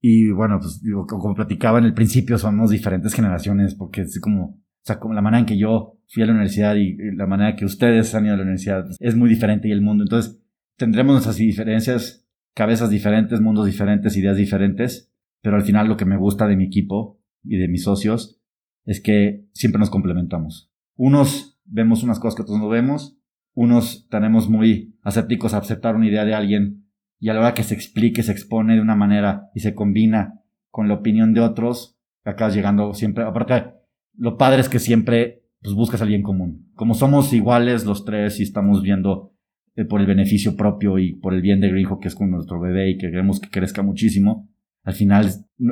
Y 0.02 0.32
bueno, 0.32 0.58
pues 0.60 0.82
digo, 0.82 1.06
como 1.06 1.36
platicaba 1.36 1.80
en 1.80 1.86
el 1.86 1.94
principio, 1.94 2.38
somos 2.38 2.72
diferentes 2.72 3.14
generaciones, 3.14 3.76
porque 3.76 4.02
es 4.02 4.20
como, 4.22 4.46
o 4.46 4.86
sea, 4.86 5.00
como 5.00 5.14
la 5.14 5.22
manera 5.22 5.42
en 5.42 5.46
que 5.46 5.58
yo 5.58 6.00
fui 6.08 6.24
a 6.24 6.26
la 6.26 6.32
universidad 6.32 6.76
y 6.76 6.96
la 7.14 7.28
manera 7.28 7.58
que 7.58 7.66
ustedes 7.66 8.16
han 8.16 8.26
ido 8.26 8.36
a 8.36 8.38
la 8.38 8.44
universidad 8.44 8.86
es 9.00 9.16
muy 9.18 9.30
diferente 9.30 9.68
y 9.68 9.72
el 9.72 9.82
mundo. 9.82 10.04
Entonces, 10.06 10.42
tendremos 10.78 11.12
nuestras 11.12 11.36
diferencias, 11.36 12.26
cabezas 12.56 12.90
diferentes, 12.90 13.42
mundos 13.42 13.66
diferentes, 13.66 14.16
ideas 14.16 14.38
diferentes, 14.38 15.14
pero 15.42 15.58
al 15.58 15.64
final 15.64 15.90
lo 15.90 15.98
que 15.98 16.06
me 16.06 16.18
gusta 16.18 16.48
de 16.48 16.56
mi 16.56 16.64
equipo 16.66 17.22
y 17.44 17.58
de 17.58 17.68
mis 17.68 17.84
socios 17.84 18.42
es 18.86 19.02
que 19.02 19.46
siempre 19.52 19.80
nos 19.80 19.90
complementamos. 19.90 20.72
Unos 20.96 21.60
vemos 21.66 22.02
unas 22.02 22.20
cosas 22.20 22.36
que 22.36 22.44
otros 22.44 22.60
no 22.60 22.70
vemos, 22.70 23.19
unos 23.60 24.08
tenemos 24.10 24.50
muy 24.50 24.96
asépticos 25.02 25.54
a 25.54 25.58
aceptar 25.58 25.98
una 25.98 26.08
idea 26.08 26.24
de 26.24 26.34
alguien 26.34 26.86
y 27.20 27.28
a 27.28 27.34
la 27.34 27.42
hora 27.42 27.54
que 27.54 27.64
se 27.64 27.74
explique, 27.74 28.24
se 28.24 28.32
expone 28.32 28.76
de 28.76 28.82
una 28.82 28.96
manera 28.96 29.50
y 29.54 29.60
se 29.60 29.76
combina 29.76 30.40
con 30.70 30.88
la 30.88 30.94
opinión 30.94 31.34
de 31.34 31.42
otros, 31.42 32.00
acabas 32.24 32.56
llegando 32.56 32.94
siempre, 32.94 33.26
aparte, 33.26 33.74
lo 34.16 34.38
padre 34.38 34.62
es 34.62 34.70
que 34.70 34.80
siempre 34.80 35.44
pues, 35.62 35.76
buscas 35.76 36.00
a 36.00 36.06
alguien 36.06 36.22
común. 36.22 36.72
Como 36.74 36.94
somos 36.94 37.34
iguales 37.34 37.86
los 37.86 38.06
tres 38.06 38.40
y 38.40 38.44
estamos 38.44 38.82
viendo 38.82 39.34
eh, 39.76 39.84
por 39.84 40.00
el 40.00 40.08
beneficio 40.08 40.56
propio 40.56 40.98
y 40.98 41.16
por 41.16 41.34
el 41.34 41.42
bien 41.42 41.60
de 41.60 41.70
Greenhawk, 41.70 42.02
que 42.02 42.08
es 42.08 42.16
con 42.16 42.32
nuestro 42.32 42.62
bebé 42.62 42.92
y 42.92 42.98
que 42.98 43.12
queremos 43.12 43.42
que 43.42 43.50
crezca 43.50 43.82
muchísimo, 43.82 44.50
al 44.84 44.94
final 44.94 45.26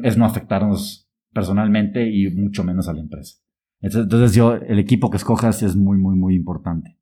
es, 0.04 0.18
no 0.18 0.26
afectarnos 0.26 1.10
personalmente 1.32 2.10
y 2.10 2.30
mucho 2.36 2.66
menos 2.66 2.90
a 2.90 2.94
la 2.94 3.00
empresa. 3.00 3.38
Entonces 3.80 4.36
yo, 4.36 4.56
el 4.56 4.78
equipo 4.78 5.10
que 5.10 5.18
escojas 5.18 5.64
es 5.64 5.78
muy, 5.78 5.98
muy, 5.98 6.18
muy 6.18 6.36
importante. 6.36 6.97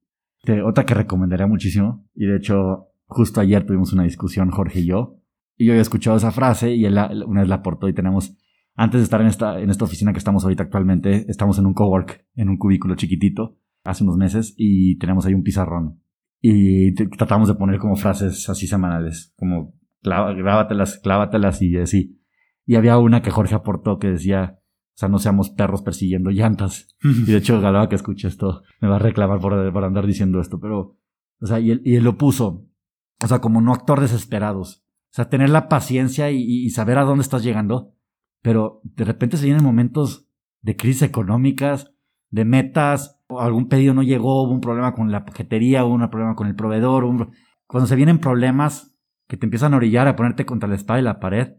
Otra 0.65 0.85
que 0.85 0.93
recomendaría 0.93 1.47
muchísimo, 1.47 2.05
y 2.15 2.25
de 2.25 2.37
hecho 2.37 2.89
justo 3.07 3.41
ayer 3.41 3.65
tuvimos 3.65 3.93
una 3.93 4.03
discusión 4.03 4.49
Jorge 4.49 4.79
y 4.79 4.85
yo, 4.85 5.19
y 5.57 5.65
yo 5.65 5.73
había 5.73 5.81
escuchado 5.81 6.17
esa 6.17 6.31
frase 6.31 6.73
y 6.73 6.85
él 6.85 6.97
una 7.25 7.41
vez 7.41 7.49
la 7.49 7.55
aportó 7.55 7.87
y 7.87 7.93
tenemos, 7.93 8.35
antes 8.75 8.99
de 8.99 9.03
estar 9.03 9.21
en 9.21 9.27
esta, 9.27 9.59
en 9.59 9.69
esta 9.69 9.85
oficina 9.85 10.11
que 10.11 10.19
estamos 10.19 10.43
ahorita 10.43 10.63
actualmente, 10.63 11.25
estamos 11.29 11.57
en 11.59 11.65
un 11.65 11.73
cowork, 11.73 12.25
en 12.35 12.49
un 12.49 12.57
cubículo 12.57 12.95
chiquitito, 12.95 13.57
hace 13.83 14.03
unos 14.03 14.17
meses, 14.17 14.53
y 14.57 14.97
tenemos 14.97 15.25
ahí 15.25 15.33
un 15.33 15.43
pizarrón. 15.43 16.01
Y 16.41 16.93
tratamos 16.93 17.47
de 17.47 17.55
poner 17.55 17.79
como 17.79 17.95
frases 17.95 18.49
así 18.49 18.67
semanales, 18.67 19.33
como 19.37 19.73
grábatelas, 20.03 20.99
clávatelas 20.99 21.61
y 21.61 21.77
así. 21.77 22.19
Y 22.65 22.75
había 22.75 22.97
una 22.97 23.21
que 23.21 23.31
Jorge 23.31 23.55
aportó 23.55 23.97
que 23.97 24.11
decía, 24.11 24.59
o 24.95 24.97
sea, 24.97 25.09
no 25.09 25.19
seamos 25.19 25.49
perros 25.49 25.81
persiguiendo 25.81 26.29
llantas. 26.29 26.95
y 27.03 27.31
de 27.31 27.37
hecho, 27.37 27.59
Galaba 27.59 27.89
que 27.89 27.95
escuche 27.95 28.29
esto 28.29 28.63
me 28.79 28.87
va 28.87 28.95
a 28.95 28.99
reclamar 28.99 29.39
por, 29.39 29.73
por 29.73 29.83
andar 29.83 30.07
diciendo 30.07 30.39
esto, 30.39 30.59
pero, 30.59 30.97
o 31.41 31.45
sea, 31.45 31.59
y 31.59 31.71
él, 31.71 31.81
y 31.83 31.95
él 31.95 32.05
lo 32.05 32.17
puso, 32.17 32.65
o 33.21 33.27
sea, 33.27 33.39
como 33.39 33.59
no 33.59 33.73
actuar 33.73 33.99
desesperados. 33.99 34.85
O 35.11 35.15
sea, 35.15 35.29
tener 35.29 35.49
la 35.49 35.69
paciencia 35.69 36.31
y, 36.31 36.69
saber 36.69 36.97
a 36.97 37.03
dónde 37.03 37.23
estás 37.23 37.43
llegando. 37.43 37.93
Pero 38.41 38.81
de 38.83 39.05
repente 39.05 39.37
se 39.37 39.45
vienen 39.45 39.63
momentos 39.63 40.29
de 40.61 40.75
crisis 40.75 41.03
económicas, 41.03 41.93
de 42.29 42.45
metas, 42.45 43.21
o 43.27 43.39
algún 43.39 43.67
pedido 43.67 43.93
no 43.93 44.03
llegó, 44.03 44.43
hubo 44.43 44.51
un 44.51 44.61
problema 44.61 44.93
con 44.93 45.11
la 45.11 45.25
paquetería, 45.25 45.85
hubo 45.85 45.95
un 45.95 46.09
problema 46.09 46.35
con 46.35 46.47
el 46.47 46.55
proveedor. 46.55 47.29
Cuando 47.65 47.87
se 47.87 47.95
vienen 47.95 48.19
problemas 48.19 48.97
que 49.27 49.37
te 49.37 49.45
empiezan 49.45 49.73
a 49.73 49.77
orillar 49.77 50.07
a 50.07 50.15
ponerte 50.15 50.45
contra 50.45 50.69
la 50.69 50.75
espada 50.75 50.99
y 50.99 51.03
la 51.03 51.19
pared, 51.19 51.53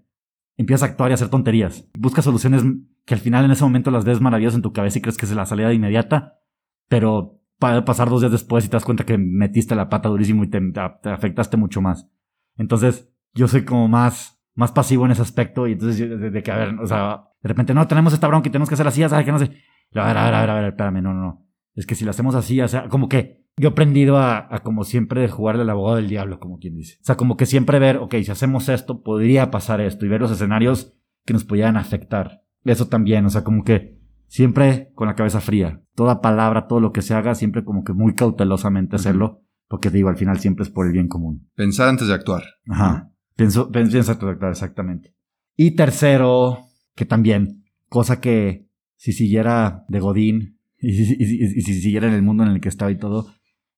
empiezas 0.56 0.88
a 0.88 0.92
actuar 0.92 1.10
y 1.10 1.12
a 1.12 1.14
hacer 1.14 1.28
tonterías. 1.28 1.88
Buscas 1.98 2.24
soluciones 2.24 2.62
que 3.04 3.14
al 3.14 3.20
final 3.20 3.44
en 3.44 3.50
ese 3.50 3.64
momento 3.64 3.90
las 3.90 4.04
ves 4.04 4.20
maravillosas 4.20 4.56
en 4.56 4.62
tu 4.62 4.72
cabeza 4.72 4.98
y 4.98 5.02
crees 5.02 5.16
que 5.16 5.26
es 5.26 5.32
la 5.32 5.46
salida 5.46 5.72
inmediata, 5.72 6.40
pero 6.88 7.40
para 7.58 7.84
pasar 7.84 8.10
dos 8.10 8.20
días 8.20 8.32
después 8.32 8.64
y 8.64 8.68
te 8.68 8.76
das 8.76 8.84
cuenta 8.84 9.04
que 9.04 9.18
metiste 9.18 9.74
la 9.74 9.88
pata 9.88 10.08
durísimo 10.08 10.44
y 10.44 10.50
te, 10.50 10.60
afectaste 11.04 11.56
mucho 11.56 11.80
más. 11.80 12.08
Entonces, 12.56 13.12
yo 13.34 13.48
soy 13.48 13.64
como 13.64 13.88
más, 13.88 14.42
más 14.54 14.72
pasivo 14.72 15.04
en 15.04 15.12
ese 15.12 15.22
aspecto 15.22 15.66
y 15.66 15.72
entonces 15.72 15.98
de, 15.98 16.42
que, 16.42 16.50
a 16.50 16.56
ver, 16.56 16.74
o 16.80 16.86
sea, 16.86 17.28
de 17.42 17.48
repente, 17.48 17.74
no, 17.74 17.86
tenemos 17.86 18.12
esta 18.12 18.28
bronca 18.28 18.48
y 18.48 18.52
tenemos 18.52 18.68
que 18.68 18.74
hacer 18.74 18.86
así, 18.86 19.02
¿sabes? 19.08 19.24
Que 19.24 19.32
no 19.32 19.38
sé. 19.38 19.50
A 19.94 20.06
ver, 20.06 20.16
a 20.18 20.24
ver, 20.24 20.34
a 20.34 20.40
ver, 20.40 20.50
a 20.50 20.54
ver, 20.54 20.64
espérame, 20.64 21.02
no, 21.02 21.14
no, 21.14 21.20
no. 21.20 21.46
Es 21.74 21.86
que 21.86 21.94
si 21.94 22.04
lo 22.04 22.10
hacemos 22.10 22.34
así, 22.34 22.60
o 22.60 22.68
sea, 22.68 22.88
como 22.88 23.08
que 23.08 23.45
yo 23.56 23.68
he 23.68 23.72
aprendido 23.72 24.18
a, 24.18 24.54
a 24.54 24.60
como 24.60 24.84
siempre 24.84 25.28
jugarle 25.28 25.62
al 25.62 25.70
abogado 25.70 25.96
del 25.96 26.08
diablo, 26.08 26.38
como 26.38 26.58
quien 26.58 26.74
dice. 26.74 26.98
O 27.00 27.04
sea, 27.04 27.16
como 27.16 27.36
que 27.36 27.46
siempre 27.46 27.78
ver, 27.78 27.96
ok, 27.98 28.16
si 28.22 28.30
hacemos 28.30 28.68
esto, 28.68 29.02
podría 29.02 29.50
pasar 29.50 29.80
esto 29.80 30.04
y 30.04 30.08
ver 30.08 30.20
los 30.20 30.30
escenarios 30.30 30.94
que 31.24 31.32
nos 31.32 31.44
pudieran 31.44 31.76
afectar. 31.76 32.42
Eso 32.64 32.88
también, 32.88 33.24
o 33.26 33.30
sea, 33.30 33.44
como 33.44 33.64
que 33.64 33.96
siempre 34.26 34.90
con 34.94 35.08
la 35.08 35.14
cabeza 35.14 35.40
fría. 35.40 35.82
Toda 35.94 36.20
palabra, 36.20 36.66
todo 36.66 36.80
lo 36.80 36.92
que 36.92 37.02
se 37.02 37.14
haga, 37.14 37.34
siempre 37.34 37.64
como 37.64 37.84
que 37.84 37.92
muy 37.92 38.14
cautelosamente 38.14 38.96
hacerlo, 38.96 39.42
porque 39.68 39.90
te 39.90 39.96
digo, 39.96 40.08
al 40.08 40.16
final 40.16 40.38
siempre 40.38 40.64
es 40.64 40.70
por 40.70 40.86
el 40.86 40.92
bien 40.92 41.08
común. 41.08 41.48
Pensar 41.54 41.88
antes 41.88 42.08
de 42.08 42.14
actuar. 42.14 42.42
Ajá. 42.68 43.10
Pienso, 43.36 43.70
antes 43.72 44.06
de 44.06 44.12
actuar, 44.12 44.50
exactamente. 44.50 45.14
Y 45.56 45.72
tercero, 45.72 46.58
que 46.94 47.04
también, 47.04 47.64
cosa 47.88 48.20
que 48.20 48.68
si 48.96 49.12
siguiera 49.12 49.84
de 49.88 50.00
Godín 50.00 50.58
y 50.78 50.92
si, 50.92 51.80
siguiera 51.80 52.08
en 52.08 52.14
el 52.14 52.22
mundo 52.22 52.44
en 52.44 52.50
el 52.50 52.60
que 52.60 52.68
estaba 52.68 52.90
y 52.90 52.98
todo, 52.98 53.32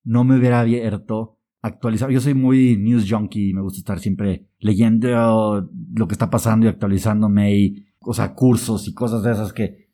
no 0.08 0.24
me 0.24 0.38
hubiera 0.38 0.60
abierto 0.60 1.38
actualizar. 1.60 2.10
Yo 2.10 2.20
soy 2.20 2.34
muy 2.34 2.76
news 2.76 3.06
junkie, 3.10 3.52
me 3.52 3.60
gusta 3.60 3.78
estar 3.78 3.98
siempre 3.98 4.48
leyendo 4.58 5.68
lo 5.94 6.08
que 6.08 6.14
está 6.14 6.30
pasando 6.30 6.66
y 6.66 6.68
actualizándome 6.68 7.54
y, 7.54 7.86
o 8.00 8.14
sea, 8.14 8.34
cursos 8.34 8.88
y 8.88 8.94
cosas 8.94 9.22
de 9.22 9.32
esas 9.32 9.52
que 9.52 9.88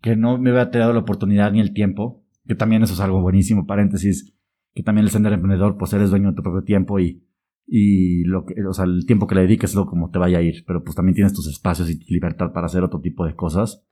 que 0.00 0.16
no 0.16 0.38
me 0.38 0.50
hubiera 0.50 0.66
dado 0.66 0.92
la 0.92 1.00
oportunidad 1.00 1.52
ni 1.52 1.60
el 1.60 1.72
tiempo, 1.72 2.24
que 2.46 2.54
también 2.54 2.82
eso 2.82 2.94
es 2.94 3.00
algo 3.00 3.20
buenísimo, 3.20 3.66
paréntesis, 3.66 4.34
que 4.74 4.82
también 4.82 5.04
el 5.04 5.10
ser 5.10 5.26
emprendedor, 5.26 5.76
pues 5.76 5.92
eres 5.92 6.10
dueño 6.10 6.30
de 6.30 6.36
tu 6.36 6.42
propio 6.42 6.62
tiempo 6.62 7.00
y, 7.00 7.24
y 7.66 8.24
lo 8.24 8.44
que, 8.44 8.54
o 8.64 8.72
sea, 8.72 8.84
el 8.84 9.06
tiempo 9.06 9.26
que 9.26 9.34
le 9.34 9.42
dediques 9.42 9.70
es 9.70 9.76
lo 9.76 9.86
como 9.86 10.10
te 10.10 10.18
vaya 10.18 10.38
a 10.38 10.42
ir, 10.42 10.64
pero 10.66 10.84
pues 10.84 10.94
también 10.94 11.14
tienes 11.16 11.34
tus 11.34 11.48
espacios 11.48 11.90
y 11.90 11.98
libertad 12.12 12.52
para 12.52 12.66
hacer 12.66 12.82
otro 12.84 13.00
tipo 13.00 13.26
de 13.26 13.34
cosas. 13.34 13.84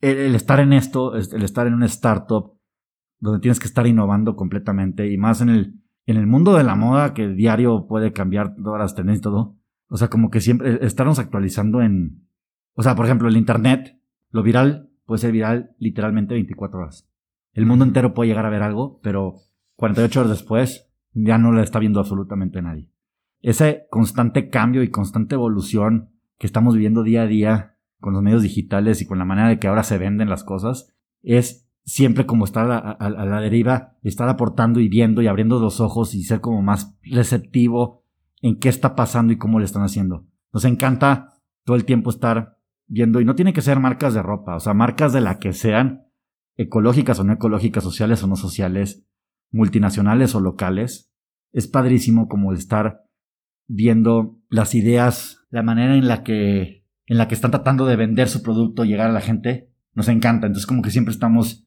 El, 0.00 0.34
estar 0.34 0.60
en 0.60 0.72
esto, 0.72 1.14
el 1.14 1.42
estar 1.42 1.66
en 1.66 1.74
una 1.74 1.86
startup 1.86 2.58
donde 3.20 3.40
tienes 3.40 3.60
que 3.60 3.66
estar 3.66 3.86
innovando 3.86 4.34
completamente 4.34 5.10
y 5.10 5.16
más 5.16 5.40
en 5.40 5.50
el, 5.50 5.80
en 6.06 6.16
el 6.16 6.26
mundo 6.26 6.54
de 6.54 6.64
la 6.64 6.74
moda 6.74 7.14
que 7.14 7.28
diario 7.28 7.86
puede 7.86 8.12
cambiar 8.12 8.56
todas 8.56 8.80
las 8.80 8.94
tendencias 8.94 9.20
y 9.20 9.22
todo. 9.22 9.56
O 9.88 9.96
sea, 9.96 10.08
como 10.08 10.30
que 10.30 10.40
siempre 10.40 10.84
estarnos 10.84 11.18
actualizando 11.18 11.82
en, 11.82 12.26
o 12.74 12.82
sea, 12.82 12.94
por 12.94 13.04
ejemplo, 13.04 13.28
el 13.28 13.36
internet, 13.36 14.00
lo 14.30 14.42
viral 14.42 14.90
puede 15.04 15.20
ser 15.20 15.32
viral 15.32 15.74
literalmente 15.78 16.34
24 16.34 16.78
horas. 16.78 17.08
El 17.52 17.66
mundo 17.66 17.84
entero 17.84 18.14
puede 18.14 18.28
llegar 18.28 18.46
a 18.46 18.50
ver 18.50 18.62
algo, 18.62 19.00
pero 19.02 19.34
48 19.76 20.20
horas 20.20 20.30
después 20.30 20.88
ya 21.12 21.38
no 21.38 21.52
lo 21.52 21.62
está 21.62 21.78
viendo 21.78 22.00
absolutamente 22.00 22.62
nadie. 22.62 22.88
Ese 23.40 23.86
constante 23.90 24.48
cambio 24.48 24.82
y 24.82 24.90
constante 24.90 25.34
evolución 25.34 26.10
que 26.38 26.46
estamos 26.46 26.74
viviendo 26.74 27.02
día 27.02 27.22
a 27.22 27.26
día 27.26 27.76
con 27.98 28.12
los 28.12 28.22
medios 28.22 28.42
digitales 28.42 29.02
y 29.02 29.06
con 29.06 29.18
la 29.18 29.24
manera 29.24 29.48
de 29.48 29.58
que 29.58 29.68
ahora 29.68 29.82
se 29.82 29.98
venden 29.98 30.30
las 30.30 30.44
cosas 30.44 30.94
es 31.22 31.69
siempre 31.90 32.24
como 32.24 32.44
estar 32.44 32.70
a, 32.70 33.10
la 33.10 33.40
deriva, 33.40 33.96
estar 34.04 34.28
aportando 34.28 34.78
y 34.78 34.88
viendo 34.88 35.22
y 35.22 35.26
abriendo 35.26 35.58
los 35.58 35.80
ojos 35.80 36.14
y 36.14 36.22
ser 36.22 36.40
como 36.40 36.62
más 36.62 36.96
receptivo 37.02 38.04
en 38.42 38.60
qué 38.60 38.68
está 38.68 38.94
pasando 38.94 39.32
y 39.32 39.38
cómo 39.38 39.58
le 39.58 39.64
están 39.64 39.82
haciendo. 39.82 40.24
Nos 40.52 40.64
encanta 40.64 41.34
todo 41.64 41.74
el 41.74 41.84
tiempo 41.84 42.10
estar 42.10 42.58
viendo, 42.86 43.20
y 43.20 43.24
no 43.24 43.34
tiene 43.34 43.52
que 43.52 43.60
ser 43.60 43.80
marcas 43.80 44.14
de 44.14 44.22
ropa, 44.22 44.54
o 44.54 44.60
sea, 44.60 44.72
marcas 44.72 45.12
de 45.12 45.20
la 45.20 45.40
que 45.40 45.52
sean, 45.52 46.06
ecológicas 46.54 47.18
o 47.18 47.24
no 47.24 47.32
ecológicas, 47.32 47.82
sociales 47.82 48.22
o 48.22 48.28
no 48.28 48.36
sociales, 48.36 49.04
multinacionales 49.50 50.36
o 50.36 50.40
locales. 50.40 51.10
Es 51.50 51.66
padrísimo 51.66 52.28
como 52.28 52.52
estar 52.52 53.02
viendo 53.66 54.38
las 54.48 54.76
ideas, 54.76 55.44
la 55.50 55.64
manera 55.64 55.96
en 55.96 56.06
la 56.06 56.22
que, 56.22 56.86
en 57.06 57.18
la 57.18 57.26
que 57.26 57.34
están 57.34 57.50
tratando 57.50 57.84
de 57.84 57.96
vender 57.96 58.28
su 58.28 58.44
producto, 58.44 58.84
llegar 58.84 59.10
a 59.10 59.12
la 59.12 59.20
gente, 59.20 59.72
nos 59.92 60.06
encanta. 60.06 60.46
Entonces 60.46 60.68
como 60.68 60.82
que 60.82 60.92
siempre 60.92 61.12
estamos, 61.12 61.66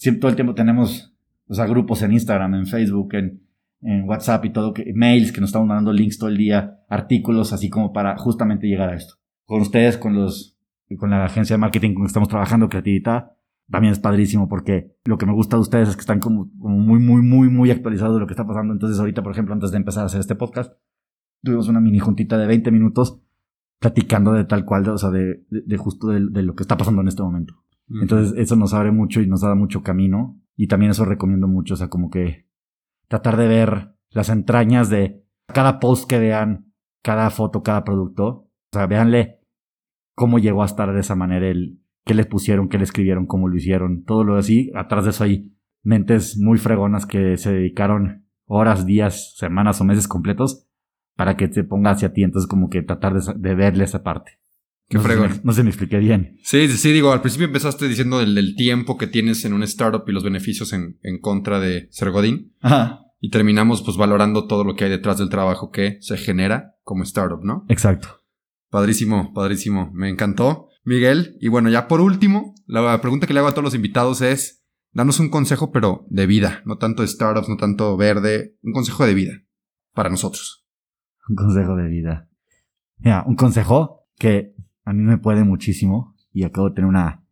siempre 0.00 0.20
todo 0.20 0.30
el 0.30 0.34
tiempo 0.36 0.54
tenemos, 0.54 1.14
o 1.46 1.54
sea, 1.54 1.66
grupos 1.66 2.00
en 2.00 2.12
Instagram, 2.12 2.54
en 2.54 2.66
Facebook, 2.66 3.14
en, 3.14 3.42
en 3.82 4.08
WhatsApp 4.08 4.46
y 4.46 4.50
todo, 4.50 4.72
mails 4.94 5.30
que 5.30 5.42
nos 5.42 5.50
estamos 5.50 5.68
mandando 5.68 5.92
links 5.92 6.16
todo 6.16 6.30
el 6.30 6.38
día, 6.38 6.80
artículos, 6.88 7.52
así 7.52 7.68
como 7.68 7.92
para 7.92 8.16
justamente 8.16 8.66
llegar 8.66 8.88
a 8.88 8.96
esto. 8.96 9.16
Con 9.44 9.60
ustedes, 9.60 9.98
con 9.98 10.14
los, 10.14 10.56
con 10.98 11.10
la 11.10 11.26
agencia 11.26 11.54
de 11.54 11.58
marketing 11.58 11.92
con 11.92 12.04
que 12.04 12.08
estamos 12.08 12.30
trabajando, 12.30 12.70
Creatividad, 12.70 13.32
también 13.70 13.92
es 13.92 13.98
padrísimo 13.98 14.48
porque 14.48 14.96
lo 15.04 15.18
que 15.18 15.26
me 15.26 15.34
gusta 15.34 15.56
de 15.56 15.62
ustedes 15.62 15.90
es 15.90 15.96
que 15.96 16.00
están 16.00 16.18
como, 16.18 16.46
muy, 16.54 16.98
muy, 16.98 17.20
muy, 17.20 17.50
muy 17.50 17.70
actualizados 17.70 18.14
de 18.14 18.20
lo 18.20 18.26
que 18.26 18.32
está 18.32 18.46
pasando. 18.46 18.72
Entonces 18.72 18.98
ahorita, 18.98 19.22
por 19.22 19.32
ejemplo, 19.32 19.52
antes 19.52 19.70
de 19.70 19.76
empezar 19.76 20.04
a 20.04 20.06
hacer 20.06 20.20
este 20.20 20.34
podcast, 20.34 20.72
tuvimos 21.42 21.68
una 21.68 21.80
mini 21.80 21.98
juntita 21.98 22.38
de 22.38 22.46
20 22.46 22.70
minutos 22.70 23.20
platicando 23.78 24.32
de 24.32 24.44
tal 24.44 24.64
cual, 24.64 24.88
o 24.88 24.96
sea, 24.96 25.10
de, 25.10 25.44
de, 25.50 25.76
justo 25.76 26.08
de, 26.08 26.42
lo 26.42 26.54
que 26.54 26.62
está 26.62 26.78
pasando 26.78 27.02
en 27.02 27.08
este 27.08 27.22
momento. 27.22 27.54
Entonces 28.00 28.34
eso 28.36 28.54
nos 28.56 28.72
abre 28.72 28.92
mucho 28.92 29.20
y 29.20 29.26
nos 29.26 29.40
da 29.40 29.54
mucho 29.54 29.82
camino. 29.82 30.40
Y 30.56 30.68
también 30.68 30.90
eso 30.90 31.04
recomiendo 31.04 31.48
mucho, 31.48 31.74
o 31.74 31.76
sea, 31.76 31.88
como 31.88 32.10
que 32.10 32.46
tratar 33.08 33.36
de 33.36 33.48
ver 33.48 33.94
las 34.10 34.28
entrañas 34.28 34.90
de 34.90 35.24
cada 35.46 35.80
post 35.80 36.08
que 36.08 36.18
vean, 36.18 36.72
cada 37.02 37.30
foto, 37.30 37.62
cada 37.62 37.82
producto. 37.84 38.26
O 38.26 38.48
sea, 38.72 38.86
véanle 38.86 39.40
cómo 40.14 40.38
llegó 40.38 40.62
a 40.62 40.66
estar 40.66 40.92
de 40.92 41.00
esa 41.00 41.16
manera, 41.16 41.48
el 41.48 41.80
qué 42.04 42.14
le 42.14 42.24
pusieron, 42.24 42.68
qué 42.68 42.78
le 42.78 42.84
escribieron, 42.84 43.26
cómo 43.26 43.48
lo 43.48 43.56
hicieron, 43.56 44.04
todo 44.04 44.24
lo 44.24 44.36
así. 44.36 44.70
Atrás 44.74 45.04
de 45.04 45.10
eso 45.10 45.24
hay 45.24 45.52
mentes 45.82 46.38
muy 46.38 46.58
fregonas 46.58 47.06
que 47.06 47.36
se 47.36 47.52
dedicaron 47.52 48.26
horas, 48.46 48.84
días, 48.84 49.34
semanas 49.36 49.80
o 49.80 49.84
meses 49.84 50.08
completos 50.08 50.68
para 51.16 51.36
que 51.36 51.48
te 51.48 51.64
ponga 51.64 51.92
hacia 51.92 52.12
ti. 52.12 52.22
Entonces, 52.22 52.48
como 52.48 52.68
que 52.68 52.82
tratar 52.82 53.14
de, 53.14 53.54
verle 53.54 53.84
esa 53.84 54.02
parte. 54.02 54.39
Qué 54.90 54.98
no 54.98 55.04
fregón. 55.04 55.40
no 55.44 55.52
se 55.52 55.62
me 55.62 55.70
expliqué 55.70 55.98
bien. 55.98 56.40
Sí, 56.42 56.66
sí, 56.66 56.92
digo, 56.92 57.12
al 57.12 57.20
principio 57.20 57.46
empezaste 57.46 57.86
diciendo 57.86 58.18
del, 58.18 58.56
tiempo 58.56 58.98
que 58.98 59.06
tienes 59.06 59.44
en 59.44 59.52
un 59.52 59.62
startup 59.62 60.02
y 60.08 60.10
los 60.10 60.24
beneficios 60.24 60.72
en, 60.72 60.98
en 61.04 61.20
contra 61.20 61.60
de 61.60 61.86
ser 61.92 62.10
Godín. 62.10 62.56
Ajá. 62.60 63.02
Y 63.20 63.30
terminamos 63.30 63.82
pues 63.82 63.96
valorando 63.96 64.48
todo 64.48 64.64
lo 64.64 64.74
que 64.74 64.84
hay 64.84 64.90
detrás 64.90 65.18
del 65.18 65.28
trabajo 65.28 65.70
que 65.70 65.98
se 66.00 66.16
genera 66.16 66.74
como 66.82 67.04
startup, 67.04 67.38
¿no? 67.44 67.64
Exacto. 67.68 68.08
Padrísimo, 68.68 69.32
padrísimo. 69.32 69.92
Me 69.94 70.08
encantó, 70.08 70.66
Miguel. 70.82 71.36
Y 71.40 71.46
bueno, 71.46 71.70
ya 71.70 71.86
por 71.86 72.00
último, 72.00 72.56
la 72.66 73.00
pregunta 73.00 73.28
que 73.28 73.32
le 73.32 73.38
hago 73.38 73.48
a 73.48 73.52
todos 73.52 73.64
los 73.64 73.74
invitados 73.76 74.22
es, 74.22 74.64
danos 74.90 75.20
un 75.20 75.30
consejo, 75.30 75.70
pero 75.70 76.04
de 76.08 76.26
vida, 76.26 76.62
no 76.64 76.78
tanto 76.78 77.02
de 77.02 77.08
startups, 77.08 77.48
no 77.48 77.56
tanto 77.56 77.96
verde, 77.96 78.56
un 78.62 78.72
consejo 78.72 79.06
de 79.06 79.14
vida 79.14 79.34
para 79.94 80.10
nosotros. 80.10 80.66
Un 81.28 81.36
consejo 81.36 81.76
de 81.76 81.88
vida. 81.88 82.28
Mira, 82.98 83.22
un 83.24 83.36
consejo 83.36 84.08
que 84.18 84.56
a 84.90 84.92
mí 84.92 85.04
me 85.04 85.18
puede 85.18 85.44
muchísimo 85.44 86.16
y 86.32 86.42
acabo 86.42 86.68
de 86.68 86.74
tener 86.74 86.88
una, 86.88 87.24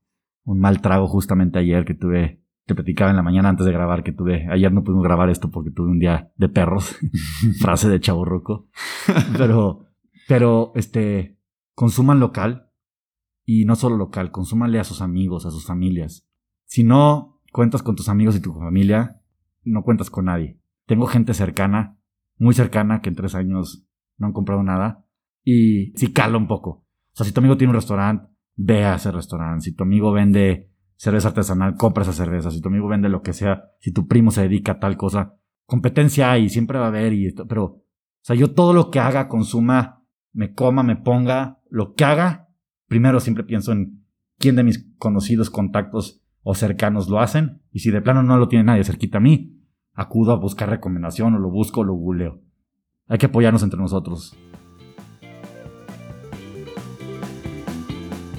un 0.44 0.61
mal 0.61 0.81
trago 0.81 1.09
justamente 1.09 1.59
ayer 1.59 1.85
que 1.85 1.94
tuve, 1.94 2.40
te 2.66 2.75
platicaba 2.77 3.11
en 3.11 3.16
la 3.16 3.23
mañana 3.25 3.49
antes 3.49 3.66
de 3.66 3.73
grabar 3.73 4.05
que 4.05 4.12
tuve, 4.12 4.47
ayer 4.49 4.73
no 4.73 4.85
pudimos 4.85 5.03
grabar 5.03 5.29
esto 5.29 5.51
porque 5.51 5.73
tuve 5.73 5.90
un 5.90 5.99
día 5.99 6.31
de 6.37 6.49
perros, 6.49 6.97
frase 7.61 7.88
de 7.88 7.99
chaburroco, 7.99 8.68
pero, 9.37 9.87
pero, 10.29 10.71
este, 10.77 11.37
consuman 11.75 12.21
local 12.21 12.71
y 13.44 13.64
no 13.64 13.75
solo 13.75 13.97
local, 13.97 14.31
consúmanle 14.31 14.79
a 14.79 14.85
sus 14.85 15.03
amigos, 15.03 15.44
a 15.44 15.51
sus 15.51 15.66
familias. 15.66 16.29
Si 16.64 16.85
no 16.85 17.40
cuentas 17.53 17.83
con 17.83 17.97
tus 17.97 18.09
amigos 18.09 18.37
y 18.37 18.40
tu 18.40 18.55
familia, 18.55 19.21
no 19.64 19.83
cuentas 19.83 20.11
con 20.11 20.27
nadie. 20.27 20.61
Tengo 20.87 21.07
gente 21.07 21.35
cercana, 21.35 21.99
muy 22.37 22.55
cercana, 22.55 23.01
que 23.01 23.09
en 23.09 23.16
tres 23.16 23.35
años 23.35 23.85
no 24.16 24.29
han 24.29 24.33
comprado 24.33 24.62
nada. 24.62 25.07
Y 25.42 25.92
si 25.97 26.12
cala 26.12 26.38
un 26.38 26.47
poco. 26.47 26.85
Sea, 27.18 27.26
si 27.26 27.33
tu 27.33 27.40
amigo 27.40 27.57
tiene 27.57 27.72
un 27.72 27.74
restaurante, 27.74 28.28
ve 28.54 28.85
a 28.85 28.94
ese 28.94 29.11
restaurante. 29.11 29.64
Si 29.64 29.72
tu 29.72 29.83
amigo 29.83 30.12
vende 30.12 30.70
cerveza 30.94 31.28
artesanal, 31.28 31.74
compra 31.74 32.04
esa 32.04 32.12
cerveza. 32.12 32.52
Si 32.52 32.61
tu 32.61 32.68
amigo 32.68 32.87
vende 32.87 33.09
lo 33.09 33.22
que 33.22 33.33
sea, 33.33 33.72
si 33.81 33.92
tu 33.92 34.07
primo 34.07 34.31
se 34.31 34.42
dedica 34.42 34.72
a 34.72 34.78
tal 34.78 34.96
cosa, 34.96 35.35
competencia 35.66 36.31
hay, 36.31 36.48
siempre 36.48 36.78
va 36.78 36.85
a 36.85 36.88
haber. 36.88 37.12
Y 37.14 37.35
pero, 37.48 37.64
o 37.64 37.85
sea, 38.20 38.37
yo 38.37 38.54
todo 38.54 38.72
lo 38.72 38.92
que 38.92 39.00
haga, 39.00 39.26
consuma, 39.26 40.04
me 40.33 40.54
coma, 40.54 40.85
me 40.85 40.94
ponga, 40.94 41.61
lo 41.68 41.94
que 41.94 42.04
haga, 42.04 42.50
primero 42.87 43.18
siempre 43.18 43.42
pienso 43.42 43.72
en 43.72 44.04
quién 44.38 44.54
de 44.54 44.62
mis 44.62 44.88
conocidos, 44.98 45.50
contactos 45.50 46.22
o 46.44 46.54
cercanos 46.54 47.09
lo 47.09 47.18
hacen. 47.18 47.62
Y 47.72 47.81
si 47.81 47.90
de 47.90 48.00
plano 48.00 48.22
no 48.22 48.38
lo 48.38 48.46
tiene 48.46 48.64
nadie 48.64 48.85
cerquita 48.85 49.18
a 49.18 49.22
mí, 49.22 49.61
acudo 49.92 50.31
a 50.31 50.37
buscar 50.37 50.70
recomendación 50.70 51.35
o 51.35 51.40
lo 51.40 51.50
busco 51.50 51.81
o 51.81 51.85
lo 51.85 51.94
googleo. 51.94 52.40
Hay 53.09 53.18
que 53.18 53.26
apoyarnos 53.26 53.64
entre 53.64 53.81
nosotros. 53.81 54.37